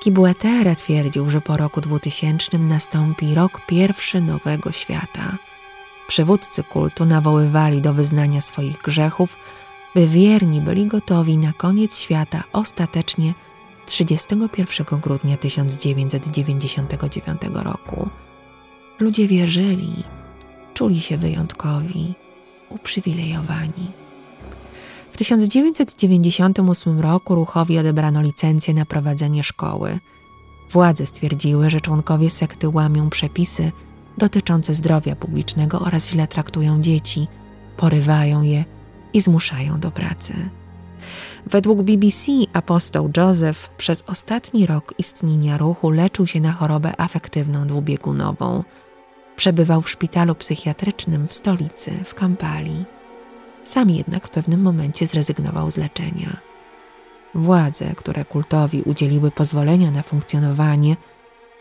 Kibuetere 0.00 0.76
twierdził, 0.76 1.30
że 1.30 1.40
po 1.40 1.56
roku 1.56 1.80
2000 1.80 2.58
nastąpi 2.58 3.34
rok 3.34 3.60
pierwszy 3.66 4.20
nowego 4.20 4.72
świata. 4.72 5.36
Przywódcy 6.08 6.64
kultu 6.64 7.04
nawoływali 7.04 7.80
do 7.80 7.94
wyznania 7.94 8.40
swoich 8.40 8.78
grzechów, 8.78 9.36
by 9.94 10.06
wierni 10.06 10.60
byli 10.60 10.86
gotowi 10.86 11.38
na 11.38 11.52
koniec 11.52 11.98
świata 11.98 12.44
ostatecznie 12.52 13.34
31 13.86 15.00
grudnia 15.00 15.36
1999 15.36 17.40
roku. 17.54 18.08
Ludzie 18.98 19.28
wierzyli, 19.28 20.04
czuli 20.74 21.00
się 21.00 21.18
wyjątkowi, 21.18 22.14
uprzywilejowani. 22.68 23.92
W 25.12 25.16
1998 25.16 27.00
roku 27.00 27.34
ruchowi 27.34 27.78
odebrano 27.78 28.22
licencję 28.22 28.74
na 28.74 28.84
prowadzenie 28.84 29.44
szkoły. 29.44 29.98
Władze 30.70 31.06
stwierdziły, 31.06 31.70
że 31.70 31.80
członkowie 31.80 32.30
sekty 32.30 32.68
łamią 32.68 33.10
przepisy 33.10 33.72
dotyczące 34.18 34.74
zdrowia 34.74 35.16
publicznego 35.16 35.80
oraz 35.80 36.08
źle 36.08 36.26
traktują 36.26 36.80
dzieci, 36.80 37.26
porywają 37.76 38.42
je 38.42 38.64
i 39.14 39.20
zmuszają 39.20 39.80
do 39.80 39.90
pracy. 39.90 40.34
Według 41.46 41.82
BBC 41.82 42.32
apostoł 42.52 43.10
Joseph 43.16 43.68
przez 43.68 44.02
ostatni 44.06 44.66
rok 44.66 44.94
istnienia 44.98 45.58
ruchu 45.58 45.90
leczył 45.90 46.26
się 46.26 46.40
na 46.40 46.52
chorobę 46.52 47.00
afektywną 47.00 47.66
dwubiegunową. 47.66 48.64
Przebywał 49.36 49.82
w 49.82 49.90
szpitalu 49.90 50.34
psychiatrycznym 50.34 51.28
w 51.28 51.34
stolicy, 51.34 51.90
w 52.04 52.14
Kampali. 52.14 52.84
Sam 53.64 53.90
jednak 53.90 54.26
w 54.26 54.30
pewnym 54.30 54.62
momencie 54.62 55.06
zrezygnował 55.06 55.70
z 55.70 55.76
leczenia. 55.76 56.36
Władze, 57.34 57.94
które 57.94 58.24
kultowi 58.24 58.82
udzieliły 58.82 59.30
pozwolenia 59.30 59.90
na 59.90 60.02
funkcjonowanie, 60.02 60.96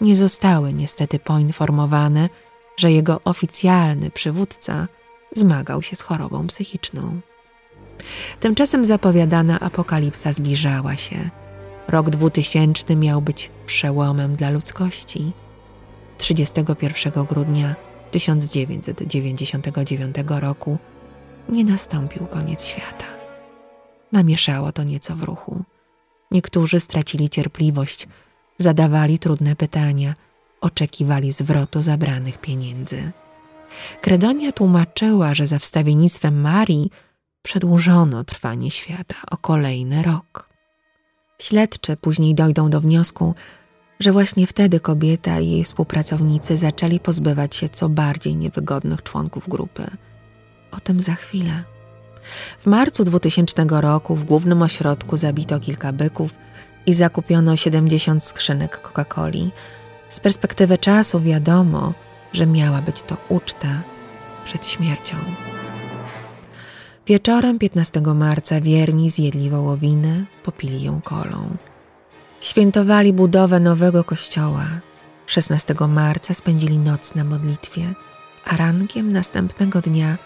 nie 0.01 0.15
zostały 0.15 0.74
niestety 0.74 1.19
poinformowane, 1.19 2.29
że 2.77 2.91
jego 2.91 3.22
oficjalny 3.25 4.12
przywódca 4.12 4.88
zmagał 5.36 5.81
się 5.81 5.95
z 5.95 6.01
chorobą 6.01 6.48
psychiczną. 6.48 7.22
Tymczasem 8.40 8.86
zapowiadana 8.86 9.60
apokalipsa 9.60 10.34
zbliżała 10.34 10.96
się. 10.96 11.30
Rok 11.88 12.10
2000 12.10 12.96
miał 12.96 13.22
być 13.22 13.52
przełomem 13.66 14.36
dla 14.36 14.50
ludzkości. 14.50 15.32
31 16.18 17.26
grudnia 17.26 17.76
1999 18.12 20.16
roku 20.28 20.78
nie 21.50 21.64
nastąpił 21.64 22.26
koniec 22.26 22.66
świata. 22.66 23.06
Namieszało 24.12 24.72
to 24.72 24.84
nieco 24.84 25.16
w 25.16 25.24
ruchu. 25.24 25.64
Niektórzy 26.32 26.80
stracili 26.80 27.30
cierpliwość, 27.30 28.08
zadawali 28.58 29.20
trudne 29.20 29.56
pytania, 29.56 30.16
oczekiwali 30.62 31.32
zwrotu 31.32 31.82
zabranych 31.82 32.38
pieniędzy. 32.38 33.12
Kredonia 34.01 34.51
tłumaczyła, 34.51 35.34
że 35.34 35.48
za 35.48 35.60
wstawiennictwem 35.60 36.42
Marii 36.42 36.92
przedłużono 37.44 38.24
trwanie 38.24 38.72
świata 38.72 39.16
o 39.32 39.38
kolejny 39.38 40.03
rok. 40.03 40.50
Śledczy 41.42 41.98
później 41.98 42.36
dojdą 42.36 42.70
do 42.70 42.82
wniosku, 42.82 43.36
że 44.00 44.12
właśnie 44.12 44.48
wtedy 44.48 44.79
kobieta 44.79 45.40
i 45.40 45.50
jej 45.50 45.64
współpracownicy 45.64 46.58
zaczęli 46.58 47.00
pozbywać 47.00 47.56
się 47.56 47.70
co 47.70 47.90
bardziej 47.90 48.36
niewygodnych 48.36 49.03
członków 49.03 49.50
grupy. 49.50 49.84
O 50.72 50.79
tym 50.79 51.01
za 51.01 51.14
chwilę. 51.16 51.64
W 52.60 52.66
marcu 52.66 53.03
2000 53.03 53.66
roku 53.70 54.16
w 54.16 54.24
głównym 54.24 54.62
ośrodku 54.62 55.18
zabito 55.18 55.60
kilka 55.60 55.94
byków 55.94 56.32
i 56.86 56.94
zakupiono 56.94 57.56
70 57.56 58.24
skrzynek 58.24 58.82
Coca-Coli. 58.82 59.51
Z 60.10 60.20
perspektywy 60.20 60.77
czasu 60.77 61.22
wiadomo, 61.22 61.94
że 62.34 62.46
miała 62.46 62.82
być 62.82 63.01
to 63.01 63.18
uczta 63.29 63.84
przed 64.46 64.68
śmiercią. 64.68 65.16
Wieczorem 67.07 67.59
15 67.59 68.01
marca 68.01 68.61
wierni 68.61 69.09
zjedli 69.09 69.50
wołowinę, 69.50 70.25
popili 70.44 70.83
ją 70.83 71.01
kolą. 71.01 71.57
Świętowali 72.42 73.13
budowę 73.13 73.59
nowego 73.59 74.03
kościoła. 74.03 74.66
16 75.27 75.75
marca 75.87 76.33
spędzili 76.33 76.79
noc 76.79 77.16
na 77.16 77.24
modlitwie, 77.24 77.94
a 78.46 78.57
rankiem 78.57 79.11
następnego 79.11 79.81
dnia 79.81 80.18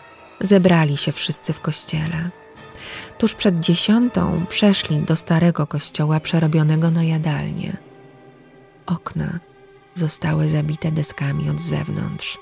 zebrali 0.42 0.98
się 0.98 1.12
wszyscy 1.12 1.54
w 1.54 1.60
kościele. 1.60 2.30
Tuż 3.18 3.34
przed 3.34 3.60
dziesiątą 3.60 4.46
przeszli 4.50 5.00
do 5.00 5.16
starego 5.16 5.68
kościoła 5.68 6.20
przerobionego 6.20 6.92
na 6.92 7.04
jadalnię. 7.04 7.78
Okna 8.86 9.40
zostały 9.96 10.48
zabite 10.48 10.92
deskami 10.92 11.50
od 11.50 11.62
zewnątrz, 11.62 12.38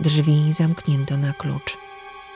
drzwi 0.00 0.52
zamknięto 0.52 1.16
na 1.16 1.32
klucz. 1.32 1.78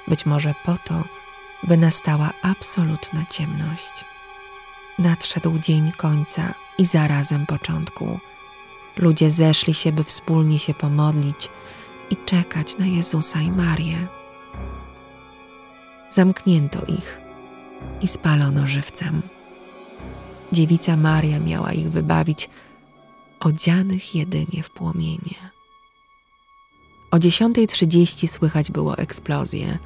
Być 0.09 0.27
może 0.27 0.55
po 0.64 0.77
to, 0.85 1.17
by 1.62 1.77
nastała 1.77 2.31
absolutna 2.42 3.27
ciemność. 3.31 4.05
Nadszedł 4.99 5.59
dzień 5.59 5.92
końca 5.92 6.55
i 6.79 6.87
zarazem 6.87 7.47
początku. 7.47 8.18
Ludzie 8.97 9.31
zeszli 9.31 9.75
się, 9.75 9.92
by 9.92 10.05
wspólnie 10.05 10.59
się 10.59 10.75
pomodlić 10.75 11.49
i 12.11 12.16
czekać 12.16 12.79
na 12.79 12.87
Jezusa 12.87 13.40
i 13.40 13.51
Marię. 13.51 14.07
Zamknięto 16.11 16.85
ich 16.85 17.21
i 18.01 18.09
spalono 18.09 18.66
żywcem. 18.66 19.23
Dziewica 20.53 20.97
Maria 20.97 21.40
miała 21.40 21.73
ich 21.73 21.90
wybawić, 21.90 22.51
odzianych 23.40 24.14
jedynie 24.14 24.62
w 24.62 24.71
płomienie. 24.71 25.51
O 27.11 27.16
10.30 27.16 28.27
słychać 28.27 28.71
było 28.71 28.99
eksplozję. 28.99 29.79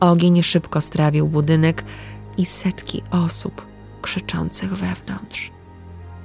Ogień 0.00 0.42
szybko 0.42 0.80
strawił 0.80 1.28
budynek 1.28 1.84
i 2.36 2.46
setki 2.46 3.02
osób 3.10 3.66
krzyczących 4.02 4.74
wewnątrz, 4.74 5.50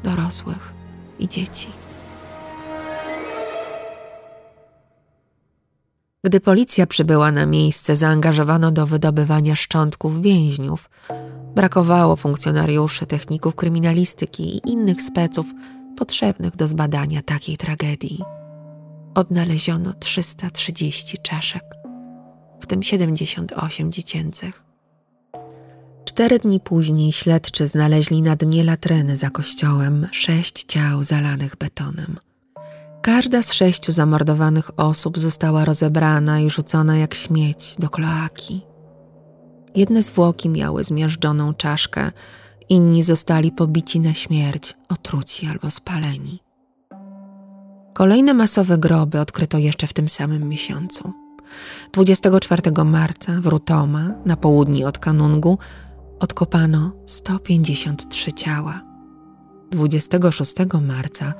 dorosłych 0.04 0.74
i 1.20 1.28
dzieci. 1.28 1.68
Gdy 6.24 6.40
policja 6.40 6.88
przybyła 6.88 7.32
na 7.32 7.46
miejsce, 7.46 7.96
zaangażowano 7.96 8.72
do 8.72 8.88
wydobywania 8.88 9.56
szczątków 9.56 10.22
więźniów. 10.22 10.90
Brakowało 11.56 12.16
funkcjonariuszy, 12.16 13.06
techników 13.06 13.56
kryminalistyki 13.56 14.44
i 14.44 14.72
innych 14.72 15.02
speców 15.02 15.46
potrzebnych 15.98 16.56
do 16.56 16.68
zbadania 16.68 17.22
takiej 17.22 17.58
tragedii. 17.58 18.24
Odnaleziono 19.16 19.94
330 19.94 21.18
czaszek, 21.18 21.81
w 22.62 22.67
tym 22.67 22.84
78 22.84 23.91
dziecięcych. 23.91 24.63
Cztery 26.06 26.39
dni 26.39 26.60
później 26.60 27.12
śledczy 27.12 27.67
znaleźli 27.67 28.21
na 28.21 28.36
dnie 28.36 28.63
latreny 28.63 29.17
za 29.17 29.30
kościołem 29.30 30.08
sześć 30.12 30.63
ciał 30.63 31.04
zalanych 31.04 31.56
betonem. 31.56 32.19
Każda 33.02 33.43
z 33.43 33.54
sześciu 33.54 33.91
zamordowanych 33.91 34.80
osób 34.80 35.19
została 35.19 35.65
rozebrana 35.65 36.39
i 36.39 36.50
rzucona 36.50 36.97
jak 36.97 37.13
śmieć 37.13 37.76
do 37.80 37.89
kloaki. 37.89 38.62
Jedne 39.76 40.04
zwłoki 40.04 40.50
miały 40.50 40.84
zmiażdżoną 40.84 41.54
czaszkę, 41.54 42.12
inni 42.69 43.04
zostali 43.04 43.52
pobici 43.52 44.00
na 44.00 44.13
śmierć, 44.13 44.78
otruci 44.89 45.47
albo 45.47 45.71
spaleni. 45.71 46.39
Kolejne 47.93 48.34
masowe 48.34 48.78
groby 48.78 49.19
odkryto 49.19 49.58
jeszcze 49.58 49.88
w 49.88 49.93
tym 49.93 50.08
samym 50.10 50.50
miesiącu. 50.50 51.13
24 51.94 52.62
marca 52.86 53.32
w 53.42 53.46
Rutoma, 53.46 54.12
na 54.26 54.36
południe 54.36 54.88
od 54.88 55.00
Kanungu, 55.00 55.58
odkopano 56.20 56.92
153 57.06 58.34
ciała. 58.34 58.82
26 59.72 60.56
marca 60.82 61.34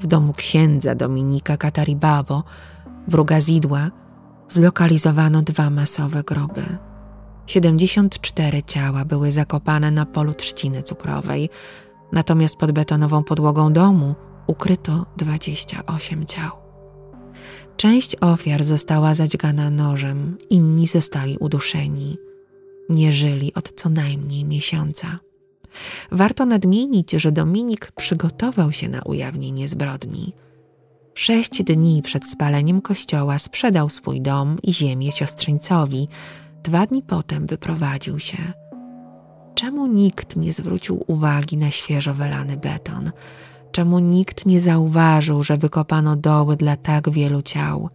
w 0.00 0.06
domu 0.06 0.32
księdza 0.32 0.94
Dominika 0.94 1.56
Kataribabo 1.56 2.44
w 3.08 3.14
Rugazidła 3.14 3.90
zlokalizowano 4.48 5.42
dwa 5.42 5.70
masowe 5.70 6.22
groby. 6.22 6.78
74 7.46 8.62
ciała 8.62 9.04
były 9.04 9.32
zakopane 9.32 9.90
na 9.90 10.06
polu 10.06 10.34
trzciny 10.34 10.82
cukrowej, 10.82 11.50
natomiast 12.12 12.56
pod 12.56 12.72
betonową 12.72 13.24
podłogą 13.24 13.72
domu 13.72 14.14
ukryto 14.46 15.06
28 15.16 16.26
ciał. 16.26 16.67
Część 17.78 18.16
ofiar 18.20 18.64
została 18.64 19.14
zadźgana 19.14 19.70
nożem, 19.70 20.36
inni 20.50 20.86
zostali 20.86 21.36
uduszeni. 21.40 22.16
Nie 22.88 23.12
żyli 23.12 23.54
od 23.54 23.72
co 23.72 23.88
najmniej 23.88 24.44
miesiąca. 24.44 25.18
Warto 26.12 26.46
nadmienić, 26.46 27.10
że 27.12 27.32
Dominik 27.32 27.92
przygotował 27.92 28.72
się 28.72 28.88
na 28.88 29.02
ujawnienie 29.02 29.68
zbrodni. 29.68 30.32
Sześć 31.14 31.62
dni 31.62 32.02
przed 32.02 32.24
spaleniem 32.24 32.80
kościoła 32.80 33.38
sprzedał 33.38 33.90
swój 33.90 34.20
dom 34.20 34.56
i 34.62 34.74
ziemię 34.74 35.12
siostrzeńcowi. 35.12 36.08
Dwa 36.62 36.86
dni 36.86 37.02
potem 37.02 37.46
wyprowadził 37.46 38.18
się. 38.18 38.52
Czemu 39.54 39.86
nikt 39.86 40.36
nie 40.36 40.52
zwrócił 40.52 41.04
uwagi 41.06 41.56
na 41.56 41.70
świeżo 41.70 42.14
wylany 42.14 42.56
beton? 42.56 43.10
Czemu 43.78 43.98
nikt 43.98 44.46
nie 44.46 44.60
zauważył, 44.60 45.42
że 45.42 45.56
wykopano 45.56 46.16
doły 46.16 46.56
dla 46.56 46.76
tak 46.76 47.10
wielu 47.10 47.42
ciał? 47.42 47.88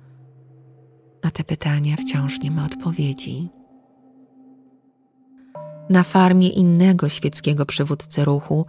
Na 1.23 1.31
te 1.31 1.43
pytania 1.43 1.95
wciąż 1.97 2.41
nie 2.41 2.51
ma 2.51 2.65
odpowiedzi. 2.65 3.49
Na 5.89 6.03
farmie 6.03 6.49
innego 6.49 7.09
świeckiego 7.09 7.65
przywódcy 7.65 8.25
ruchu, 8.25 8.65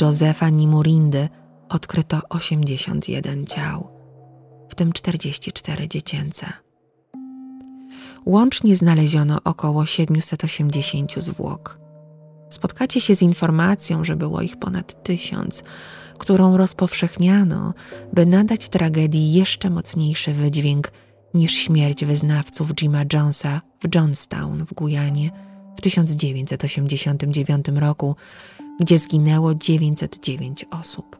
Józefa 0.00 0.48
Nimurindy, 0.48 1.28
odkryto 1.68 2.20
81 2.28 3.46
ciał, 3.46 3.88
w 4.68 4.74
tym 4.74 4.92
44 4.92 5.88
dziecięce. 5.88 6.46
Łącznie 8.24 8.76
znaleziono 8.76 9.38
około 9.44 9.86
780 9.86 11.14
zwłok. 11.16 11.78
Spotkacie 12.50 13.00
się 13.00 13.14
z 13.14 13.22
informacją, 13.22 14.04
że 14.04 14.16
było 14.16 14.40
ich 14.40 14.56
ponad 14.56 15.02
tysiąc, 15.02 15.64
którą 16.16 16.56
rozpowszechniano, 16.56 17.74
by 18.12 18.26
nadać 18.26 18.68
tragedii 18.68 19.32
jeszcze 19.32 19.70
mocniejszy 19.70 20.32
wydźwięk 20.32 20.92
niż 21.34 21.52
śmierć 21.52 22.04
wyznawców 22.04 22.74
Jima 22.74 23.02
Jonesa 23.12 23.60
w 23.80 23.94
Johnstown 23.94 24.66
w 24.66 24.74
Gujanie 24.74 25.30
w 25.76 25.80
1989 25.80 27.66
roku, 27.74 28.16
gdzie 28.80 28.98
zginęło 28.98 29.54
909 29.54 30.64
osób. 30.70 31.16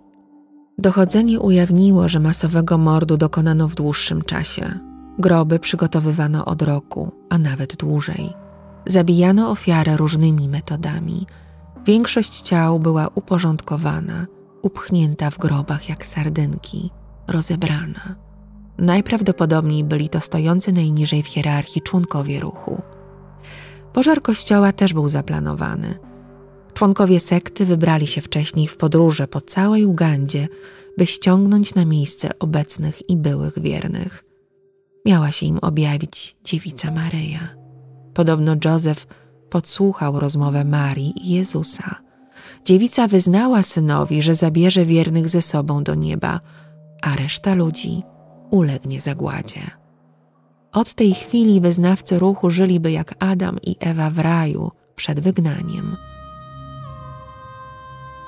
Dochodzenie 0.78 1.40
ujawniło, 1.40 2.08
że 2.08 2.20
masowego 2.20 2.78
mordu 2.78 3.16
dokonano 3.16 3.68
w 3.68 3.74
dłuższym 3.74 4.22
czasie. 4.22 4.78
Groby 5.18 5.58
przygotowywano 5.58 6.44
od 6.44 6.62
roku, 6.62 7.12
a 7.30 7.38
nawet 7.38 7.76
dłużej. 7.76 8.32
Zabijano 8.86 9.50
ofiarę 9.50 9.96
różnymi 9.96 10.48
metodami. 10.48 11.26
Większość 11.86 12.40
ciał 12.40 12.80
była 12.80 13.08
uporządkowana, 13.14 14.26
upchnięta 14.66 15.30
w 15.30 15.38
grobach 15.38 15.88
jak 15.88 16.06
sardynki, 16.06 16.90
rozebrana. 17.28 18.16
Najprawdopodobniej 18.78 19.84
byli 19.84 20.08
to 20.08 20.20
stojący 20.20 20.72
najniżej 20.72 21.22
w 21.22 21.26
hierarchii 21.26 21.82
członkowie 21.82 22.40
ruchu. 22.40 22.82
Pożar 23.92 24.22
kościoła 24.22 24.72
też 24.72 24.92
był 24.92 25.08
zaplanowany. 25.08 25.98
Członkowie 26.74 27.20
sekty 27.20 27.66
wybrali 27.66 28.06
się 28.06 28.20
wcześniej 28.20 28.66
w 28.66 28.76
podróże 28.76 29.28
po 29.28 29.40
całej 29.40 29.84
Ugandzie, 29.84 30.48
by 30.98 31.06
ściągnąć 31.06 31.74
na 31.74 31.84
miejsce 31.84 32.38
obecnych 32.38 33.10
i 33.10 33.16
byłych 33.16 33.58
wiernych. 33.58 34.24
Miała 35.06 35.32
się 35.32 35.46
im 35.46 35.58
objawić 35.58 36.36
dziewica 36.44 36.90
Maryja. 36.90 37.54
Podobno 38.14 38.56
Józef 38.64 39.06
podsłuchał 39.50 40.20
rozmowę 40.20 40.64
Marii 40.64 41.12
i 41.24 41.34
Jezusa. 41.34 42.05
Dziewica 42.66 43.08
wyznała 43.08 43.62
synowi, 43.62 44.22
że 44.22 44.34
zabierze 44.34 44.84
wiernych 44.84 45.28
ze 45.28 45.42
sobą 45.42 45.84
do 45.84 45.94
nieba, 45.94 46.40
a 47.02 47.16
reszta 47.16 47.54
ludzi 47.54 48.02
ulegnie 48.50 49.00
zagładzie. 49.00 49.60
Od 50.72 50.94
tej 50.94 51.14
chwili 51.14 51.60
wyznawcy 51.60 52.18
ruchu 52.18 52.50
żyliby 52.50 52.92
jak 52.92 53.14
Adam 53.18 53.56
i 53.66 53.76
Ewa 53.80 54.10
w 54.10 54.18
raju 54.18 54.70
przed 54.96 55.20
wygnaniem. 55.20 55.96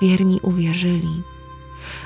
Wierni 0.01 0.39
uwierzyli. 0.41 1.23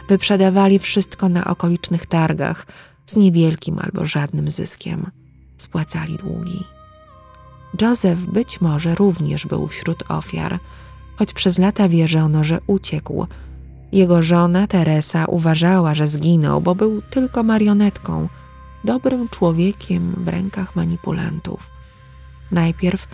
Wyprzedawali 0.10 0.80
wszystko 0.80 1.30
na 1.30 1.46
okolicznych 1.46 2.06
targach 2.06 2.68
z 3.06 3.16
niewielkim 3.16 3.80
albo 3.80 4.06
żadnym 4.06 4.50
zyskiem. 4.50 5.12
Spłacali 5.58 6.18
długi. 6.18 6.64
Józef 7.82 8.20
być 8.20 8.62
może 8.62 8.96
również 8.96 9.46
był 9.46 9.68
wśród 9.68 10.04
ofiar, 10.12 10.60
choć 11.16 11.34
przez 11.34 11.58
lata 11.58 11.90
wierzono, 11.90 12.44
że 12.44 12.60
uciekł. 12.68 13.28
Jego 13.92 14.24
żona 14.24 14.68
Teresa 14.68 15.26
uważała, 15.26 15.96
że 15.96 16.08
zginął, 16.08 16.62
bo 16.62 16.76
był 16.76 17.02
tylko 17.02 17.44
marionetką– 17.44 18.28
dobrym 18.84 19.30
człowiekiem 19.30 20.16
w 20.18 20.28
rękach 20.28 20.76
manipulantów. 20.76 21.70
Najpierw, 22.52 23.08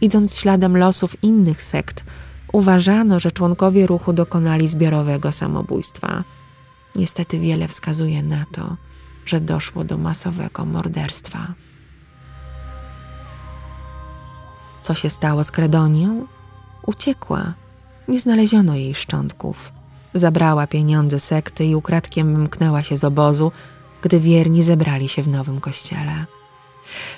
idąc 0.00 0.36
śladem 0.36 0.76
losów 0.76 1.24
innych 1.24 1.62
sekt, 1.62 2.04
uważano, 2.52 3.20
że 3.20 3.32
członkowie 3.32 3.86
ruchu 3.86 4.12
dokonali 4.12 4.68
zbiorowego 4.68 5.32
samobójstwa. 5.32 6.24
Niestety 6.96 7.38
wiele 7.38 7.68
wskazuje 7.68 8.22
na 8.22 8.44
to, 8.52 8.76
że 9.26 9.40
doszło 9.40 9.84
do 9.84 9.98
masowego 9.98 10.64
morderstwa. 10.64 11.54
Co 14.82 14.94
się 14.94 15.10
stało 15.10 15.44
z 15.44 15.50
Kredonią? 15.50 16.26
Uciekła. 16.86 17.54
Nie 18.08 18.20
znaleziono 18.20 18.74
jej 18.74 18.94
szczątków. 18.94 19.72
Zabrała 20.14 20.66
pieniądze 20.66 21.20
sekty 21.20 21.64
i 21.64 21.74
ukradkiem 21.74 22.36
wymknęła 22.36 22.82
się 22.82 22.96
z 22.96 23.04
obozu, 23.04 23.52
gdy 24.02 24.20
wierni 24.20 24.62
zebrali 24.62 25.08
się 25.08 25.22
w 25.22 25.28
nowym 25.28 25.60
kościele. 25.60 26.26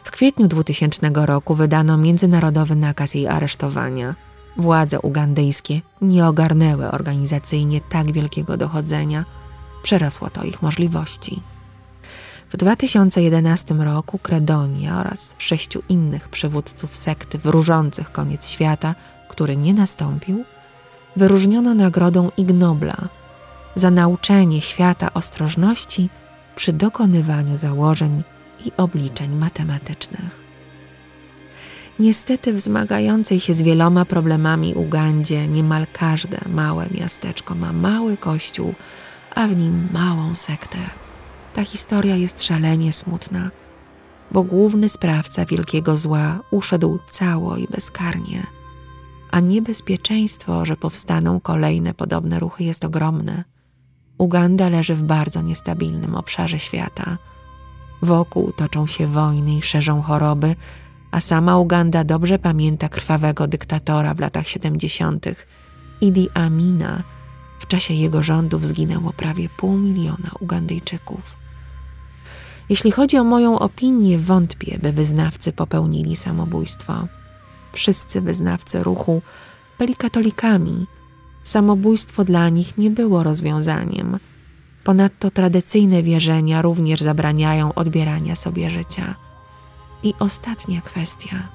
W 0.04 0.11
kwietniu 0.11 0.48
2000 0.48 1.11
roku 1.14 1.54
wydano 1.54 1.98
międzynarodowy 1.98 2.76
nakaz 2.76 3.14
jej 3.14 3.28
aresztowania. 3.28 4.14
Władze 4.57 5.00
ugandyjskie 5.00 5.81
nie 6.02 6.26
ogarnęły 6.26 6.90
organizacyjnie 6.90 7.81
tak 7.81 8.12
wielkiego 8.12 8.57
dochodzenia, 8.57 9.24
przerosło 9.83 10.31
to 10.31 10.44
ich 10.44 10.62
możliwości. 10.62 11.42
W 12.50 12.57
2011 12.57 13.74
roku 13.74 14.18
Kredonia 14.18 15.00
oraz 15.00 15.35
sześciu 15.38 15.83
innych 15.88 16.28
przywódców 16.28 16.96
sekty 16.96 17.38
wróżących 17.38 18.12
koniec 18.12 18.48
świata, 18.48 18.94
który 19.38 19.57
nie 19.57 19.74
nastąpił, 19.74 20.44
wyróżniono 21.16 21.74
nagrodą 21.74 22.31
Ignobla 22.37 23.09
za 23.74 23.90
nauczenie 23.90 24.62
świata 24.62 25.14
ostrożności 25.14 26.09
przy 26.57 26.72
dokonywaniu 26.72 27.57
założeń 27.57 28.22
i 28.64 28.72
obliczeń 28.77 29.35
matematycznych. 29.35 30.40
Niestety 31.98 32.53
w 32.53 32.61
zmagającej 32.61 33.40
się 33.40 33.55
z 33.55 33.62
wieloma 33.62 34.05
problemami 34.05 34.74
Ugandzie 34.74 35.48
niemal 35.48 35.87
każde 35.92 36.38
małe 36.48 36.87
miasteczko 36.90 37.55
ma 37.55 37.72
mały 37.72 38.16
kościół, 38.16 38.74
a 39.35 39.46
w 39.46 39.57
nim 39.57 39.88
małą 39.92 40.35
sektę. 40.35 40.79
Ta 41.55 41.64
historia 41.64 42.16
jest 42.16 42.42
szalenie 42.42 42.92
smutna, 42.92 43.51
bo 44.31 44.42
główny 44.42 44.88
sprawca 44.88 45.44
wielkiego 45.44 45.96
zła 45.96 46.38
uszedł 46.51 46.98
cało 47.11 47.57
i 47.57 47.66
bezkarnie, 47.68 48.57
a 49.38 49.40
niebezpieczeństwo, 49.40 50.64
że 50.64 50.77
powstaną 50.77 51.40
kolejne 51.40 51.94
podobne 51.94 52.40
ruchy 52.40 52.64
jest 52.64 52.85
ogromne– 52.85 53.44
Uganda 54.18 54.68
leży 54.68 54.94
w 54.94 55.03
bardzo 55.03 55.42
niestabilnym 55.42 56.14
obszarze 56.14 56.59
świata. 56.59 57.18
Wokół 58.03 58.53
toczą 58.53 58.87
się 58.87 59.07
wojny 59.07 59.55
i 59.55 59.62
szerzą 59.62 60.03
choroby, 60.03 60.55
a 61.11 61.20
sama 61.20 61.59
Uganda 61.59 62.05
dobrze 62.05 62.38
pamięta 62.38 62.88
krwawego 62.88 63.46
dyktatora 63.46 64.14
w 64.14 64.20
latach 64.20 64.48
70. 64.48 65.27
Idi 66.01 66.29
Amina. 66.35 67.03
W 67.61 67.66
czasie 67.66 67.94
jego 67.94 68.22
rządów 68.22 68.66
zginęło 68.66 69.12
prawie 69.12 69.48
pół 69.48 69.79
miliona 69.79 70.31
Ugandyjczyków. 70.40 71.37
Jeśli 72.68 72.90
chodzi 72.90 73.18
o 73.18 73.24
moją 73.24 73.59
opinię, 73.59 74.18
wątpię, 74.18 74.79
by 74.83 74.92
wyznawcy 74.92 75.53
popełnili 75.53 76.16
samobójstwo. 76.16 77.09
Wszyscy 77.72 78.20
wyznawcy 78.20 78.83
ruchu 78.83 79.22
byli 79.78 79.96
katolikami– 79.96 80.87
samobójstwo 81.48 82.24
dla 82.24 82.48
nich 82.48 82.78
nie 82.78 82.90
było 82.90 83.22
rozwiązaniem. 83.22 84.18
Ponadto 84.85 85.31
tradycyjne 85.31 86.02
wierzenia 86.02 86.62
również 86.62 87.00
zabraniają 87.00 87.74
odbierania 87.74 88.35
sobie 88.35 88.70
życia. 88.70 89.14
I 90.02 90.14
ostatnia 90.18 90.81
kwestia 90.81 91.48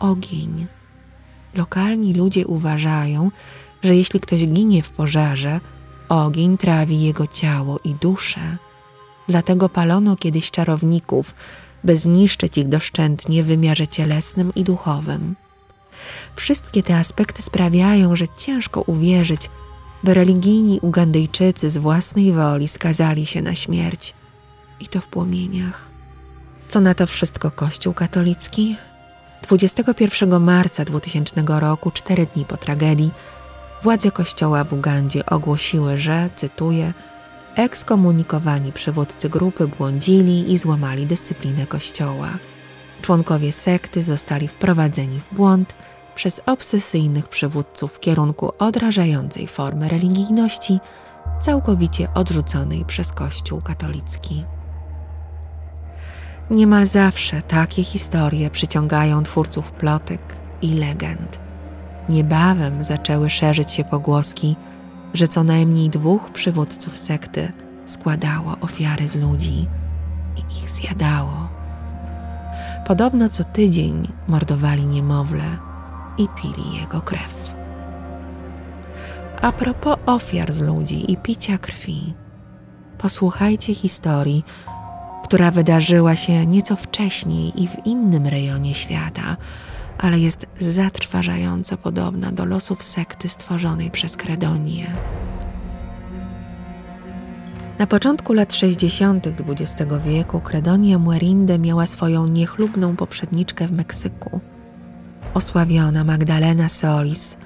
ogień. 0.00 0.66
Lokalni 1.54 2.14
ludzie 2.14 2.46
uważają, 2.46 3.30
że 3.82 3.96
jeśli 3.96 4.20
ktoś 4.20 4.46
ginie 4.46 4.82
w 4.82 4.90
pożarze, 4.90 5.60
ogień 6.08 6.58
trawi 6.58 7.02
jego 7.02 7.26
ciało 7.26 7.78
i 7.84 7.94
duszę. 7.94 8.56
Dlatego 9.28 9.68
palono 9.68 10.16
kiedyś 10.16 10.50
czarowników, 10.50 11.34
by 11.86 11.96
zniszczyć 11.96 12.58
ich 12.58 12.68
doszczętnie 12.68 13.42
w 13.42 13.46
wymiarze 13.46 13.88
cielesnym 13.88 14.52
i 14.54 14.64
duchowym. 14.64 15.36
Wszystkie 16.36 16.82
te 16.82 16.96
aspekty 16.96 17.42
sprawiają, 17.42 18.16
że 18.16 18.28
ciężko 18.28 18.80
uwierzyć, 18.80 19.50
by 20.04 20.14
religijni 20.14 20.80
Ugandyjczycy 20.82 21.70
z 21.70 21.78
własnej 21.78 22.32
woli 22.32 22.68
skazali 22.68 23.26
się 23.26 23.42
na 23.42 23.54
śmierć 23.54 24.14
i 24.80 24.86
to 24.86 25.00
w 25.00 25.06
płomieniach. 25.06 25.88
Co 26.68 26.80
na 26.80 26.94
to 26.94 27.06
wszystko 27.06 27.50
Kościół 27.50 27.94
katolicki? 27.94 28.76
21 29.42 30.42
marca 30.42 30.84
2000 30.84 31.44
roku, 31.46 31.90
cztery 31.90 32.26
dni 32.34 32.44
po 32.44 32.56
tragedii, 32.56 33.10
władze 33.82 34.10
kościoła 34.10 34.64
w 34.64 34.72
Ugandzie 34.72 35.26
ogłosiły, 35.26 35.98
że, 35.98 36.30
cytuję, 36.36 36.92
ekskomunikowani 37.56 38.72
przywódcy 38.72 39.28
grupy 39.28 39.68
błądzili 39.68 40.52
i 40.52 40.58
złamali 40.58 41.06
dyscyplinę 41.06 41.66
kościoła. 41.66 42.28
Członkowie 43.02 43.52
sekty 43.52 44.02
zostali 44.02 44.48
wprowadzeni 44.48 45.20
w 45.20 45.34
błąd 45.34 45.74
przez 46.14 46.40
obsesyjnych 46.46 47.28
przywódców 47.28 47.92
w 47.92 48.00
kierunku 48.00 48.52
odrażającej 48.58 49.46
formy 49.46 49.88
religijności, 49.88 50.78
całkowicie 51.40 52.08
odrzuconej 52.14 52.84
przez 52.84 53.12
Kościół 53.12 53.62
katolicki. 53.62 54.44
Niemal 56.50 56.86
zawsze 56.86 57.42
takie 57.42 57.84
historie 57.84 58.50
przyciągają 58.50 59.22
twórców 59.22 59.72
plotek 59.72 60.20
i 60.62 60.74
legend. 60.74 61.38
Niebawem 62.08 62.84
zaczęły 62.84 63.30
szerzyć 63.30 63.72
się 63.72 63.84
pogłoski, 63.84 64.56
że 65.14 65.28
co 65.28 65.44
najmniej 65.44 65.90
dwóch 65.90 66.30
przywódców 66.30 66.98
sekty 66.98 67.52
składało 67.86 68.56
ofiary 68.60 69.08
z 69.08 69.16
ludzi 69.16 69.68
i 70.36 70.58
ich 70.58 70.70
zjadało. 70.70 71.48
Podobno 72.86 73.28
co 73.28 73.44
tydzień 73.44 74.08
mordowali 74.28 74.86
niemowlę 74.86 75.58
i 76.18 76.26
pili 76.28 76.76
jego 76.80 77.00
krew. 77.00 77.54
A 79.42 79.52
propos 79.52 79.96
ofiar 80.06 80.52
z 80.52 80.60
ludzi 80.60 81.12
i 81.12 81.16
picia 81.16 81.58
krwi, 81.58 82.14
posłuchajcie 82.98 83.74
historii 83.74 84.44
która 85.26 85.50
wydarzyła 85.50 86.16
się 86.16 86.46
nieco 86.46 86.76
wcześniej 86.76 87.62
i 87.62 87.68
w 87.68 87.86
innym 87.86 88.26
rejonie 88.26 88.74
świata, 88.74 89.36
ale 89.98 90.18
jest 90.18 90.46
zatrważająco 90.60 91.76
podobna 91.76 92.32
do 92.32 92.44
losów 92.44 92.82
sekty 92.82 93.28
stworzonej 93.28 93.90
przez 93.90 94.16
Kredonię. 94.16 94.86
Na 97.78 97.86
początku 97.86 98.32
lat 98.32 98.54
60. 98.54 99.26
XX 99.26 99.92
wieku 100.04 100.40
Kredonia 100.40 100.98
Muerinde 100.98 101.58
miała 101.58 101.86
swoją 101.86 102.26
niechlubną 102.26 102.96
poprzedniczkę 102.96 103.66
w 103.66 103.72
Meksyku. 103.72 104.40
Osławiona 105.34 106.04
Magdalena 106.04 106.68
Solis 106.68 107.36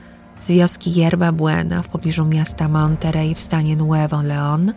z 0.41 0.51
wioski 0.51 0.95
Yerba 0.95 1.33
Buena 1.33 1.83
w 1.83 1.89
pobliżu 1.89 2.25
miasta 2.25 2.69
Monterrey 2.69 3.35
w 3.35 3.41
stanie 3.41 3.77
Nuevo 3.77 4.23
León 4.23 4.73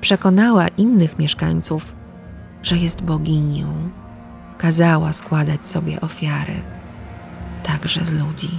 przekonała 0.00 0.68
innych 0.68 1.18
mieszkańców, 1.18 1.94
że 2.62 2.76
jest 2.76 3.02
boginią, 3.02 3.90
kazała 4.58 5.12
składać 5.12 5.66
sobie 5.66 6.00
ofiary, 6.00 6.62
także 7.62 8.00
z 8.04 8.12
ludzi. 8.12 8.50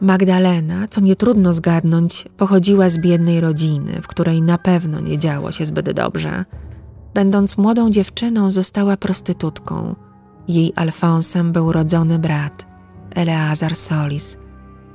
Magdalena, 0.00 0.88
co 0.88 1.00
nie 1.00 1.16
trudno 1.16 1.52
zgadnąć, 1.52 2.28
pochodziła 2.36 2.88
z 2.88 2.98
biednej 2.98 3.40
rodziny, 3.40 4.02
w 4.02 4.06
której 4.06 4.42
na 4.42 4.58
pewno 4.58 5.00
nie 5.00 5.18
działo 5.18 5.52
się 5.52 5.64
zbyt 5.64 5.92
dobrze. 5.92 6.44
Będąc 7.14 7.58
młodą 7.58 7.90
dziewczyną, 7.90 8.50
została 8.50 8.96
prostytutką. 8.96 9.96
Jej 10.48 10.72
Alfonsem 10.76 11.52
był 11.52 11.72
rodzony 11.72 12.18
brat, 12.18 12.66
Eleazar 13.14 13.76
Solis, 13.76 14.36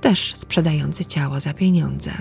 też 0.02 0.34
sprzedający 0.36 1.06
ciało 1.06 1.40
za 1.40 1.54
pieniądze. 1.54 2.12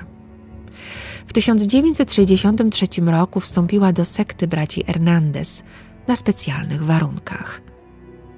W 1.27 1.33
1963 1.33 2.87
roku 3.07 3.41
wstąpiła 3.41 3.93
do 3.93 4.05
sekty 4.05 4.47
braci 4.47 4.85
Hernandez 4.85 5.63
na 6.09 6.17
specjalnych 6.17 6.85
warunkach. 6.85 7.61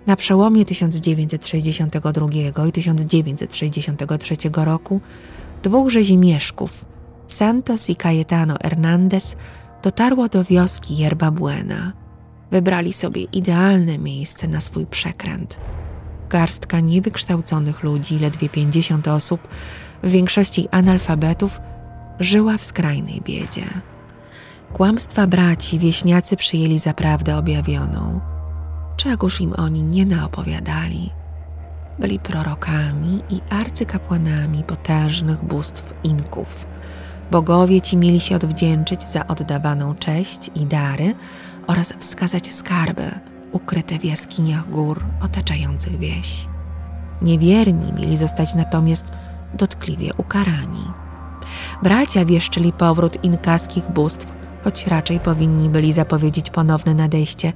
Na 0.09 0.17
przełomie 0.17 0.65
1962 0.65 2.27
i 2.67 2.73
1963 2.73 4.37
roku 4.57 5.01
dwóch 5.63 5.91
rzezimieszków, 5.91 6.85
Santos 7.27 7.91
i 7.91 7.97
Cayetano 7.97 8.57
Hernandez, 8.63 9.37
dotarło 9.83 10.29
do 10.29 10.45
wioski 10.45 10.97
Yerba 10.97 11.31
Buena. 11.31 11.93
Wybrali 12.51 12.93
sobie 12.93 13.23
idealne 13.23 13.99
miejsce 13.99 14.49
na 14.49 14.61
swój 14.61 14.87
przekręt. 14.87 15.57
Garstka 16.29 16.81
niewykształconych 16.81 17.83
ludzi, 17.83 18.19
ledwie 18.19 18.49
50 18.49 19.09
osób, 19.09 19.41
w 20.03 20.11
większości 20.11 20.69
analfabetów, 20.71 21.61
żyła 22.21 22.59
w 22.59 22.65
skrajnej 22.65 23.21
biedzie. 23.21 23.65
Kłamstwa 24.73 25.27
braci 25.27 25.79
wieśniacy 25.79 26.37
przyjęli 26.37 26.79
za 26.79 26.95
prawdę 26.95 27.37
objawioną. 27.37 28.38
Czegóż 28.99 29.41
im 29.41 29.53
oni 29.53 29.83
nie 29.83 30.07
naopowiadali? 30.07 31.11
Byli 31.99 32.19
prorokami 32.19 33.23
i 33.31 33.41
arcykapłanami 33.51 34.65
potężnych 34.65 35.45
bóstw 35.45 35.95
Inków. 36.05 36.67
Bogowie 37.31 37.81
ci 37.81 37.97
mieli 37.97 38.21
się 38.21 38.37
odwdzięczyć 38.37 39.05
za 39.05 39.27
oddawaną 39.27 39.95
cześć 39.95 40.51
i 40.55 40.67
dary 40.67 41.15
oraz 41.67 41.93
wskazać 41.99 42.55
skarby 42.55 43.11
ukryte 43.53 43.99
w 43.99 44.05
jaskiniach 44.05 44.71
gór 44.71 45.05
otaczających 45.21 45.99
wieś. 45.99 46.49
Niewierni 47.23 47.93
mieli 47.93 48.17
zostać 48.17 48.55
natomiast 48.55 49.05
dotkliwie 49.55 50.15
ukarani. 50.17 50.85
Bracia 51.83 52.25
wieszczyli 52.25 52.73
powrót 52.73 53.25
inkaskich 53.25 53.91
bóstw, 53.91 54.33
choć 54.65 54.87
raczej 54.87 55.21
powinni 55.21 55.69
byli 55.69 55.93
zapowiedzieć 55.93 56.51
ponowne 56.51 56.95
nadejście 56.95 57.53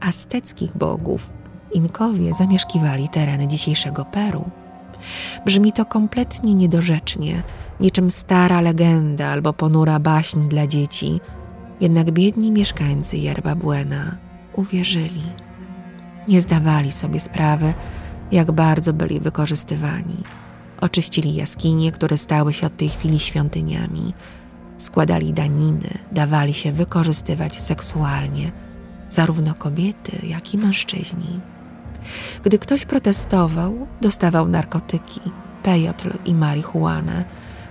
azteckich 0.00 0.76
bogów. 0.76 1.30
Inkowie 1.72 2.34
zamieszkiwali 2.34 3.08
tereny 3.08 3.48
dzisiejszego 3.48 4.04
Peru. 4.04 4.50
Brzmi 5.46 5.72
to 5.72 5.84
kompletnie 5.84 6.54
niedorzecznie, 6.54 7.42
niczym 7.80 8.10
stara 8.10 8.60
legenda 8.60 9.26
albo 9.26 9.52
ponura 9.52 9.98
baśń 9.98 10.48
dla 10.48 10.66
dzieci, 10.66 11.20
jednak 11.80 12.10
biedni 12.10 12.52
mieszkańcy 12.52 13.16
Yerba 13.16 13.54
Buena 13.54 14.16
uwierzyli. 14.56 15.22
Nie 16.28 16.42
zdawali 16.42 16.92
sobie 16.92 17.20
sprawy, 17.20 17.74
jak 18.32 18.52
bardzo 18.52 18.92
byli 18.92 19.20
wykorzystywani. 19.20 20.16
Oczyścili 20.80 21.34
jaskinie, 21.34 21.92
które 21.92 22.18
stały 22.18 22.52
się 22.52 22.66
od 22.66 22.76
tej 22.76 22.88
chwili 22.88 23.18
świątyniami. 23.18 24.14
Składali 24.76 25.32
daniny, 25.32 25.98
dawali 26.12 26.54
się 26.54 26.72
wykorzystywać 26.72 27.60
seksualnie, 27.60 28.52
zarówno 29.10 29.54
kobiety, 29.54 30.26
jak 30.26 30.54
i 30.54 30.58
mężczyźni. 30.58 31.40
Gdy 32.44 32.58
ktoś 32.58 32.84
protestował, 32.84 33.86
dostawał 34.00 34.48
narkotyki, 34.48 35.20
pejotl 35.62 36.10
i 36.24 36.34
marihuanę, 36.34 37.24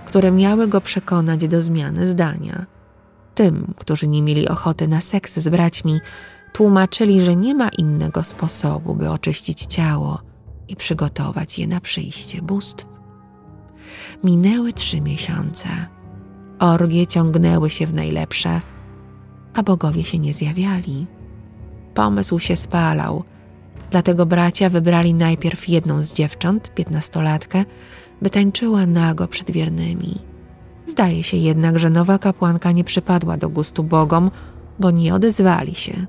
które 0.04 0.32
miały 0.32 0.68
go 0.68 0.80
przekonać 0.80 1.48
do 1.48 1.62
zmiany 1.62 2.06
zdania. 2.06 2.66
Tym, 3.34 3.74
którzy 3.76 4.08
nie 4.08 4.22
mieli 4.22 4.48
ochoty 4.48 4.88
na 4.88 5.00
seks 5.00 5.38
z 5.38 5.48
braćmi, 5.48 6.00
tłumaczyli, 6.52 7.20
że 7.20 7.36
nie 7.36 7.54
ma 7.54 7.68
innego 7.68 8.24
sposobu, 8.24 8.94
by 8.94 9.10
oczyścić 9.10 9.64
ciało 9.64 10.20
i 10.68 10.76
przygotować 10.76 11.58
je 11.58 11.66
na 11.66 11.80
przyjście 11.80 12.42
bóstw. 12.42 12.86
Minęły 14.24 14.72
trzy 14.72 15.00
miesiące. 15.00 15.68
Orgie 16.58 17.06
ciągnęły 17.06 17.70
się 17.70 17.86
w 17.86 17.94
najlepsze, 17.94 18.60
a 19.54 19.62
bogowie 19.62 20.04
się 20.04 20.18
nie 20.18 20.32
zjawiali. 20.32 21.06
Pomysł 21.98 22.38
się 22.38 22.56
spalał, 22.56 23.24
dlatego 23.90 24.26
bracia 24.26 24.68
wybrali 24.68 25.14
najpierw 25.14 25.68
jedną 25.68 26.02
z 26.02 26.12
dziewcząt, 26.12 26.74
piętnastolatkę, 26.74 27.64
by 28.22 28.30
tańczyła 28.30 28.86
nago 28.86 29.28
przed 29.28 29.50
wiernymi. 29.50 30.14
Zdaje 30.86 31.22
się 31.22 31.36
jednak, 31.36 31.78
że 31.78 31.90
nowa 31.90 32.18
kapłanka 32.18 32.72
nie 32.72 32.84
przypadła 32.84 33.36
do 33.36 33.48
gustu 33.48 33.84
bogom, 33.84 34.30
bo 34.78 34.90
nie 34.90 35.14
odezwali 35.14 35.74
się. 35.74 36.06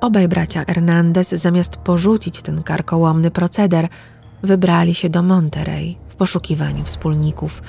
Obaj 0.00 0.28
bracia 0.28 0.64
Hernandez, 0.64 1.28
zamiast 1.28 1.76
porzucić 1.76 2.42
ten 2.42 2.62
karkołomny 2.62 3.30
proceder, 3.30 3.88
wybrali 4.42 4.94
się 4.94 5.08
do 5.08 5.22
Monterey 5.22 5.98
w 6.08 6.14
poszukiwaniu 6.14 6.84
wspólników, 6.84 7.62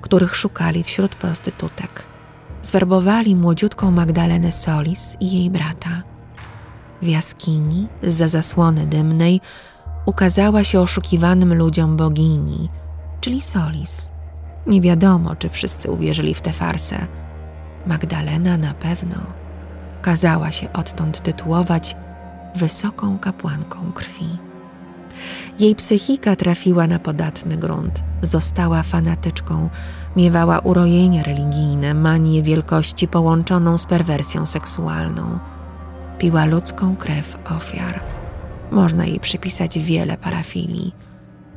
których 0.00 0.36
szukali 0.36 0.82
wśród 0.82 1.14
prostytutek. 1.14 2.06
Zwerbowali 2.62 3.36
młodziutką 3.36 3.90
Magdalenę 3.90 4.52
Solis 4.52 5.16
i 5.20 5.38
jej 5.38 5.50
brata. 5.50 6.11
W 7.02 7.06
jaskini, 7.06 7.88
za 8.02 8.28
zasłony 8.28 8.86
dymnej, 8.86 9.40
ukazała 10.06 10.64
się 10.64 10.80
oszukiwanym 10.80 11.54
ludziom 11.54 11.96
bogini, 11.96 12.68
czyli 13.20 13.40
Solis. 13.40 14.10
Nie 14.66 14.80
wiadomo, 14.80 15.36
czy 15.36 15.48
wszyscy 15.48 15.90
uwierzyli 15.90 16.34
w 16.34 16.40
tę 16.40 16.52
farsę. 16.52 17.06
Magdalena 17.86 18.56
na 18.56 18.74
pewno 18.74 19.16
kazała 20.02 20.50
się 20.50 20.72
odtąd 20.72 21.22
tytułować 21.22 21.96
wysoką 22.56 23.18
kapłanką 23.18 23.92
krwi. 23.92 24.38
Jej 25.58 25.74
psychika 25.74 26.36
trafiła 26.36 26.86
na 26.86 26.98
podatny 26.98 27.56
grunt. 27.56 28.02
Została 28.22 28.82
fanatyczką, 28.82 29.70
miewała 30.16 30.58
urojenia 30.58 31.22
religijne, 31.22 31.94
manię 31.94 32.42
wielkości 32.42 33.08
połączoną 33.08 33.78
z 33.78 33.86
perwersją 33.86 34.46
seksualną. 34.46 35.38
Piła 36.22 36.44
ludzką 36.44 36.96
krew 36.96 37.38
ofiar. 37.56 38.00
Można 38.70 39.06
jej 39.06 39.20
przypisać 39.20 39.78
wiele 39.78 40.16
parafilii. 40.16 40.94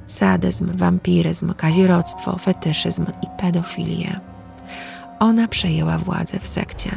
Sadyzm, 0.07 0.77
wampiryzm, 0.77 1.53
kazirodztwo, 1.53 2.37
fetyszyzm 2.37 3.05
i 3.23 3.41
pedofilię. 3.41 4.19
Ona 5.19 5.47
przejęła 5.47 5.97
władzę 5.97 6.39
w 6.39 6.47
sekcie. 6.47 6.89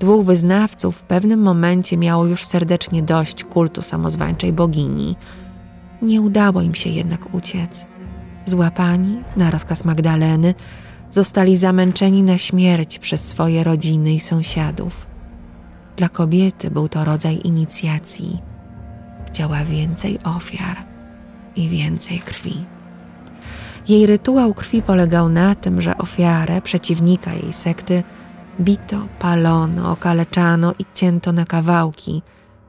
Dwóch 0.00 0.24
wyznawców 0.24 0.96
w 0.96 1.02
pewnym 1.02 1.40
momencie 1.40 1.96
miało 1.96 2.26
już 2.26 2.44
serdecznie 2.44 3.02
dość 3.02 3.44
kultu 3.44 3.82
samozwańczej 3.82 4.52
bogini– 4.52 5.16
nie 6.02 6.20
udało 6.20 6.62
im 6.62 6.74
się 6.74 6.90
jednak 6.90 7.34
uciec. 7.34 7.86
Złapani 8.46 9.22
na 9.36 9.50
rozkaz 9.50 9.84
Magdaleny, 9.84 10.54
zostali 11.10 11.56
zamęczeni 11.56 12.22
na 12.22 12.38
śmierć 12.38 12.98
przez 12.98 13.28
swoje 13.28 13.64
rodziny 13.64 14.14
i 14.14 14.20
sąsiadów. 14.20 15.05
Dla 15.96 16.08
kobiety 16.08 16.70
był 16.70 16.88
to 16.88 17.04
rodzaj 17.04 17.40
inicjacji. 17.44 18.42
Chciała 19.26 19.64
więcej 19.64 20.18
ofiar 20.24 20.76
i 21.56 21.68
więcej 21.68 22.18
krwi. 22.18 22.64
Jej 23.88 24.06
rytuał 24.06 24.54
krwi 24.54 24.82
polegał 24.82 25.28
na 25.28 25.54
tym, 25.54 25.80
że 25.80 25.98
ofiarę, 25.98 26.62
przeciwnika 26.62 27.34
jej 27.34 27.52
sekty, 27.52 28.02
bito, 28.60 29.08
palono, 29.18 29.90
okaleczano 29.90 30.74
i 30.78 30.84
cięto 30.94 31.32
na 31.32 31.44
kawałki, 31.44 32.22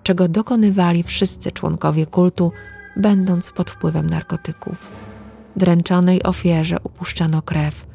czego 0.03 0.27
dokonywali 0.27 1.03
wszyscy 1.03 1.51
członkowie 1.51 2.05
kultu 2.05 2.51
będąc 2.97 3.51
pod 3.51 3.71
wpływem 3.71 4.09
narkotyków. 4.09 4.91
Dręczonej 5.55 6.23
ofierze 6.23 6.77
upuszczano 6.83 7.41
krew, 7.41 7.85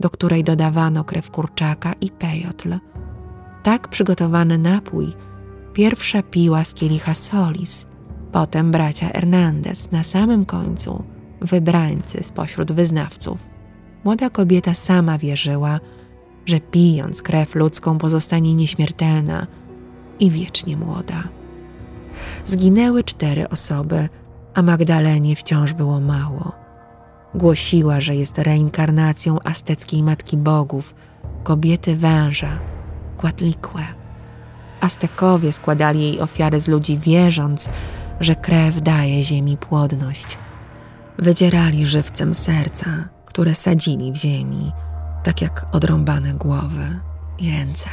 do 0.00 0.10
której 0.10 0.44
dodawano 0.44 1.04
krew 1.04 1.30
kurczaka 1.30 1.92
i 2.00 2.10
pejotl. 2.10 2.78
Tak 3.66 3.88
przygotowany 3.88 4.58
napój 4.58 5.12
pierwsza 5.72 6.22
piła 6.22 6.64
z 6.64 6.74
kielicha 6.74 7.14
solis, 7.14 7.86
potem 8.32 8.70
bracia 8.70 9.08
Hernandez, 9.08 9.92
na 9.92 10.02
samym 10.02 10.44
końcu 10.44 11.04
wybrańcy 11.40 12.24
spośród 12.24 12.72
wyznawców. 12.72 13.38
Młoda 14.04 14.30
kobieta 14.30 14.74
sama 14.74 15.18
wierzyła, 15.18 15.80
że 16.46 16.60
pijąc 16.60 17.22
krew 17.22 17.54
ludzką 17.54 17.98
pozostanie 17.98 18.54
nieśmiertelna 18.54 19.46
i 20.20 20.30
wiecznie 20.30 20.76
młoda. 20.76 21.22
Zginęły 22.46 23.04
cztery 23.04 23.48
osoby, 23.48 24.08
a 24.54 24.62
Magdalenie 24.62 25.36
wciąż 25.36 25.72
było 25.72 26.00
mało. 26.00 26.52
Głosiła, 27.34 28.00
że 28.00 28.14
jest 28.14 28.38
reinkarnacją 28.38 29.38
azteckiej 29.44 30.02
matki 30.02 30.36
bogów, 30.36 30.94
kobiety 31.44 31.96
węża, 31.96 32.58
Kłatlikłe. 33.26 33.82
Aztekowie 34.80 35.52
składali 35.52 36.02
jej 36.02 36.20
ofiary 36.20 36.60
z 36.60 36.68
ludzi, 36.68 36.98
wierząc, 36.98 37.68
że 38.20 38.34
krew 38.34 38.82
daje 38.82 39.24
ziemi 39.24 39.56
płodność. 39.56 40.38
Wydzierali 41.18 41.86
żywcem 41.86 42.34
serca, 42.34 43.08
które 43.24 43.54
sadzili 43.54 44.12
w 44.12 44.16
ziemi, 44.16 44.72
tak 45.24 45.42
jak 45.42 45.66
odrąbane 45.72 46.34
głowy 46.34 47.00
i 47.38 47.50
ręce. 47.50 47.88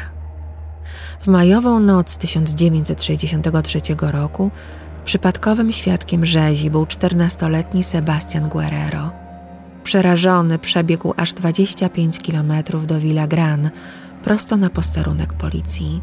W 1.22 1.28
majową 1.28 1.80
noc 1.80 2.18
1963 2.18 3.80
roku 4.02 4.52
Przypadkowym 5.06 5.72
świadkiem 5.72 6.26
rzezi 6.26 6.70
był 6.70 6.86
czternastoletni 6.86 7.84
Sebastian 7.84 8.50
Guerrero. 8.50 9.12
Przerażony 9.84 10.60
przebiegł 10.60 11.14
aż 11.18 11.34
25 11.34 12.20
kilometrów 12.20 12.88
do 12.88 13.00
Villa 13.00 13.28
Gran, 13.28 13.70
prosto 14.24 14.58
na 14.58 14.70
posterunek 14.70 15.34
policji. 15.34 16.02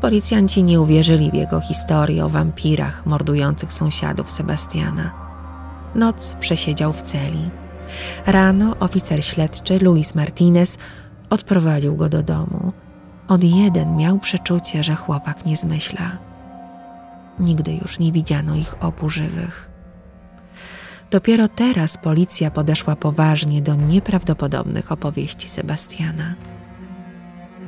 Policjanci 0.00 0.62
nie 0.62 0.80
uwierzyli 0.80 1.30
w 1.30 1.34
jego 1.34 1.60
historię 1.60 2.24
o 2.24 2.28
wampirach 2.28 3.06
mordujących 3.06 3.72
sąsiadów 3.72 4.30
Sebastiana. 4.30 5.12
Noc 5.94 6.36
przesiedział 6.40 6.92
w 6.92 7.02
celi. 7.02 7.50
Rano 8.26 8.76
oficer 8.78 9.24
śledczy 9.24 9.78
Luis 9.78 10.14
Martinez 10.14 10.78
odprowadził 11.30 11.96
go 11.96 12.08
do 12.08 12.22
domu. 12.22 12.72
Od 13.28 13.44
jeden 13.44 13.96
miał 13.96 14.18
przeczucie, 14.18 14.84
że 14.84 14.94
chłopak 14.94 15.46
nie 15.46 15.56
zmyśla. 15.56 16.18
Nigdy 17.38 17.72
już 17.72 17.98
nie 17.98 18.12
widziano 18.12 18.56
ich 18.56 18.84
obu 18.84 19.10
żywych. 19.10 19.70
Dopiero 21.10 21.48
teraz 21.48 21.96
policja 21.98 22.50
podeszła 22.50 22.96
poważnie 22.96 23.62
do 23.62 23.74
nieprawdopodobnych 23.74 24.92
opowieści 24.92 25.48
Sebastiana. 25.48 26.34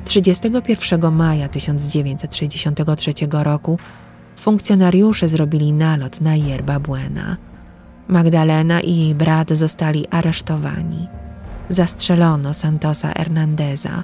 31 0.05 1.11
maja 1.11 1.47
1963 1.47 3.13
roku 3.31 3.79
funkcjonariusze 4.39 5.27
zrobili 5.27 5.73
nalot 5.73 6.21
na 6.21 6.35
Yerba 6.35 6.79
Buena. 6.79 7.37
Magdalena 8.07 8.81
i 8.81 8.97
jej 8.97 9.15
brat 9.15 9.49
zostali 9.49 10.07
aresztowani. 10.11 11.07
Zastrzelono 11.69 12.53
Santosa 12.53 13.13
Hernandeza. 13.17 14.03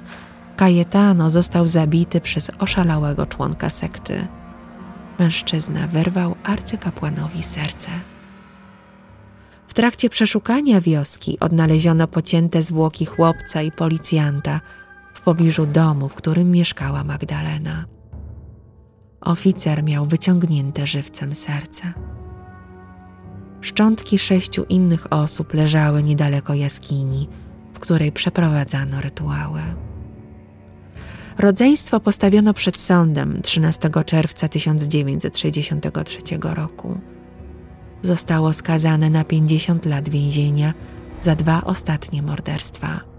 Cayetano 0.56 1.30
został 1.30 1.68
zabity 1.68 2.20
przez 2.20 2.50
oszalałego 2.58 3.26
członka 3.26 3.70
sekty 3.70 4.26
mężczyzna 5.20 5.86
wyrwał 5.86 6.34
arcykapłanowi 6.44 7.42
serce. 7.42 7.90
W 9.68 9.74
trakcie 9.74 10.10
przeszukania 10.10 10.80
wioski 10.80 11.38
odnaleziono 11.40 12.06
pocięte 12.08 12.62
zwłoki 12.62 13.06
chłopca 13.06 13.62
i 13.62 13.72
policjanta 13.72 14.60
w 15.20 15.22
pobliżu 15.22 15.66
domu, 15.66 16.08
w 16.08 16.14
którym 16.14 16.50
mieszkała 16.50 17.04
Magdalena. 17.04 17.84
Oficer 19.20 19.84
miał 19.84 20.06
wyciągnięte 20.06 20.86
żywcem 20.86 21.34
serce. 21.34 21.82
Szczątki 23.60 24.18
sześciu 24.18 24.64
innych 24.68 25.12
osób 25.12 25.54
leżały 25.54 26.02
niedaleko 26.02 26.54
jaskini, 26.54 27.28
w 27.74 27.78
której 27.78 28.12
przeprowadzano 28.12 29.00
rytuały. 29.00 29.60
Rodzeństwo 31.38 32.00
postawiono 32.00 32.54
przed 32.54 32.80
sądem 32.80 33.42
13 33.42 33.90
czerwca 34.06 34.48
1963 34.48 36.18
roku. 36.42 37.00
Zostało 38.02 38.52
skazane 38.52 39.10
na 39.10 39.24
50 39.24 39.86
lat 39.86 40.08
więzienia 40.08 40.74
za 41.20 41.34
dwa 41.34 41.64
ostatnie 41.64 42.22
morderstwa. 42.22 43.09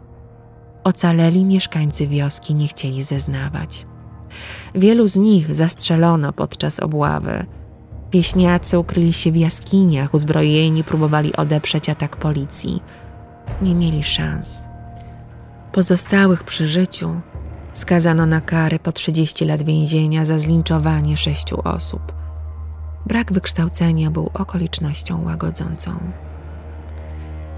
Ocaleli 0.83 1.45
mieszkańcy 1.45 2.07
wioski 2.07 2.55
nie 2.55 2.67
chcieli 2.67 3.03
zeznawać. 3.03 3.85
Wielu 4.75 5.07
z 5.07 5.15
nich 5.17 5.55
zastrzelono 5.55 6.33
podczas 6.33 6.79
obławy. 6.79 7.45
Pieśniacy 8.09 8.79
ukryli 8.79 9.13
się 9.13 9.31
w 9.31 9.37
jaskiniach, 9.37 10.13
uzbrojeni 10.13 10.83
próbowali 10.83 11.35
odeprzeć 11.35 11.89
atak 11.89 12.17
policji. 12.17 12.83
Nie 13.61 13.75
mieli 13.75 14.03
szans. 14.03 14.67
Pozostałych 15.71 16.43
przy 16.43 16.67
życiu 16.67 17.21
Skazano 17.73 18.25
na 18.25 18.41
karę 18.41 18.79
po 18.79 18.91
30 18.91 19.45
lat 19.45 19.63
więzienia 19.63 20.25
za 20.25 20.39
zlinczowanie 20.39 21.17
sześciu 21.17 21.61
osób. 21.63 22.01
Brak 23.05 23.33
wykształcenia 23.33 24.11
był 24.11 24.29
okolicznością 24.33 25.23
łagodzącą. 25.25 26.11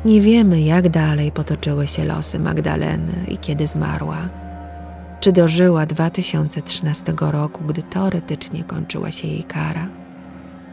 Nie 0.06 0.22
wiemy, 0.22 0.62
jak 0.62 0.90
dalej 0.90 1.32
potoczyły 1.32 1.88
się 1.88 2.06
losy 2.06 2.40
Magdaleny 2.40 3.14
i 3.28 3.38
kiedy 3.38 3.68
zmarła. 3.68 4.18
Czy 5.20 5.32
dożyła 5.32 5.86
2013 5.86 7.14
roku, 7.20 7.64
gdy 7.64 7.84
teoretycznie 7.84 8.64
kończyła 8.64 9.12
się 9.12 9.28
jej 9.28 9.44
kara? 9.44 9.88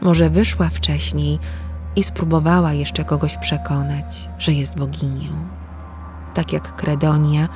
Może 0.01 0.29
wyszła 0.29 0.69
wcześniej 0.69 1.39
i 1.95 2.03
spróbowała 2.03 2.73
jeszcze 2.73 3.03
kogoś 3.03 3.37
przekonać, 3.37 4.29
że 4.37 4.53
jest 4.53 4.77
boginią. 4.77 5.31
Tak 6.33 6.53
jak 6.53 6.75
Kredonia 6.75 7.49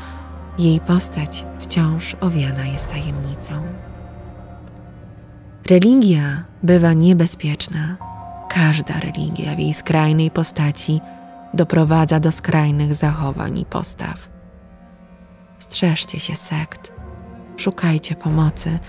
jej 0.60 0.80
postać 0.80 1.46
wciąż 1.60 2.16
owiana 2.22 2.66
jest 2.66 2.88
tajemnicą. 2.88 3.54
Religia 5.70 6.44
bywa 6.64 6.94
niebezpieczna. 6.94 7.98
Każda 8.50 9.00
religia 9.00 9.56
w 9.56 9.60
jej 9.60 9.74
skrajnej 9.74 10.32
postaci 10.32 11.00
doprowadza 11.56 12.20
do 12.20 12.32
skrajnych 12.32 12.96
zachowań 12.96 13.60
i 13.60 13.66
postaw. 13.66 14.30
Strzeżcie 15.60 16.20
się 16.20 16.36
sekt, 16.36 16.92
szukajcie 17.58 18.16
pomocy, 18.16 18.80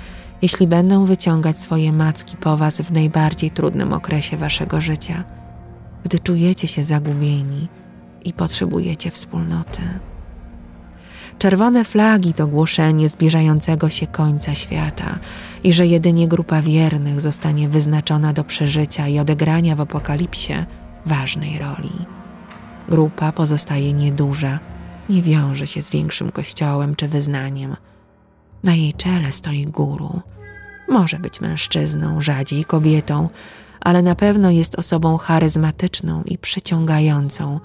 jeśli 0.42 0.66
będą 0.66 1.04
wyciągać 1.04 1.58
swoje 1.58 1.92
macki 1.92 2.36
po 2.36 2.56
was 2.56 2.80
w 2.80 2.92
najbardziej 2.92 3.50
trudnym 3.50 3.92
okresie 3.92 4.36
waszego 4.36 4.80
życia, 4.80 5.24
gdy 6.04 6.18
czujecie 6.18 6.68
się 6.68 6.84
zagubieni 6.84 7.68
i 8.24 8.32
potrzebujecie 8.32 9.10
wspólnoty. 9.10 9.82
Czerwone 11.38 11.84
flagi 11.84 12.32
to 12.32 12.46
głoszenie 12.46 13.08
zbliżającego 13.08 13.88
się 13.88 14.06
końca 14.06 14.54
świata 14.54 15.18
i 15.64 15.72
że 15.72 15.86
jedynie 15.86 16.28
grupa 16.28 16.62
wiernych 16.62 17.20
zostanie 17.20 17.68
wyznaczona 17.68 18.32
do 18.32 18.44
przeżycia 18.44 19.08
i 19.08 19.18
odegrania 19.18 19.76
w 19.76 19.80
apokalipsie 19.80 20.66
ważnej 21.06 21.58
roli. 21.58 21.92
Grupa 22.88 23.32
pozostaje 23.32 23.92
nieduża, 23.92 24.58
nie 25.08 25.22
wiąże 25.22 25.66
się 25.66 25.82
z 25.82 25.90
większym 25.90 26.32
kościołem 26.32 26.96
czy 26.96 27.08
wyznaniem. 27.08 27.76
Na 28.62 28.74
jej 28.74 28.94
czele 28.94 29.32
stoi 29.32 29.66
guru. 29.66 30.20
Może 30.88 31.18
być 31.18 31.40
mężczyzną, 31.40 32.20
rzadziej 32.20 32.64
kobietą, 32.64 33.28
ale 33.80 34.02
na 34.02 34.14
pewno 34.14 34.50
jest 34.50 34.78
osobą 34.78 35.16
charyzmatyczną 35.16 36.22
i 36.22 36.38
przyciągającą, 36.38 37.60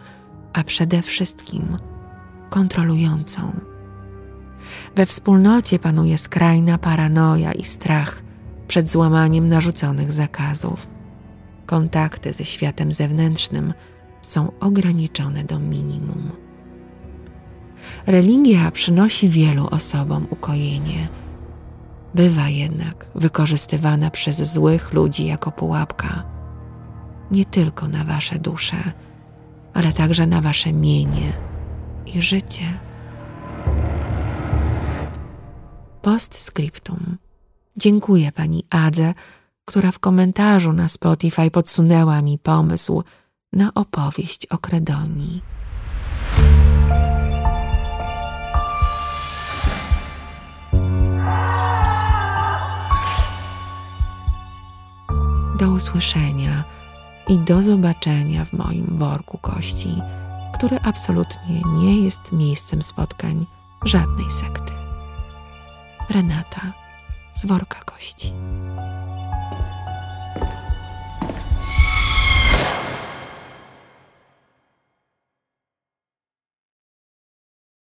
a 0.54 0.64
przede 0.64 1.02
wszystkim 1.02 1.78
kontrolującą. 2.50 3.60
We 4.96 5.06
wspólnocie 5.06 5.80
panuje 5.80 6.18
skrajna 6.18 6.78
paranoja 6.78 7.52
i 7.52 7.64
strach 7.66 8.24
przed 8.68 8.90
złamaniem 8.90 9.50
narzuconych 9.50 10.12
zakazów. 10.12 10.88
Kontakty 11.66 12.34
ze 12.34 12.46
światem 12.46 12.92
zewnętrznym 12.92 13.74
są 14.22 14.52
ograniczone 14.60 15.44
do 15.44 15.60
minimum. 15.60 16.32
Religia 18.08 18.72
przynosi 18.72 19.30
wielu 19.30 19.68
osobom 19.68 20.28
ukojenie. 20.30 21.10
Bywa 22.16 22.50
jednak 22.50 23.08
wykorzystywana 23.16 24.10
przez 24.10 24.54
złych 24.54 24.94
ludzi 24.94 25.26
jako 25.26 25.52
pułapka, 25.52 26.24
nie 27.32 27.46
tylko 27.46 27.88
na 27.88 28.04
wasze 28.04 28.40
dusze, 28.40 28.92
ale 29.74 29.94
także 29.94 30.28
na 30.28 30.42
wasze 30.42 30.74
mienie 30.74 31.34
i 32.06 32.22
życie. 32.22 32.64
Postscriptum. 36.02 37.18
Dziękuję 37.78 38.32
pani 38.32 38.64
Adze, 38.70 39.14
która 39.66 39.92
w 39.92 40.00
komentarzu 40.00 40.74
na 40.74 40.88
Spotify 40.88 41.52
podsunęła 41.52 42.22
mi 42.22 42.40
pomysł 42.40 43.04
na 43.54 43.74
opowieść 43.76 44.46
o 44.46 44.58
Kredonii. 44.58 45.42
Do 55.60 55.72
usłyszenia 55.72 56.64
i 57.28 57.38
do 57.38 57.62
zobaczenia 57.62 58.46
w 58.46 58.54
moim 58.54 58.98
worku 58.98 59.38
kości, 59.38 60.02
które 60.54 60.80
absolutnie 60.82 61.62
nie 61.76 62.02
jest 62.04 62.32
miejscem 62.32 62.84
spotkań 62.84 63.46
żadnej 63.86 64.32
sekty. 64.32 64.74
Renata 66.10 66.62
z 67.34 67.46
worka 67.46 67.84
kości. 67.84 68.34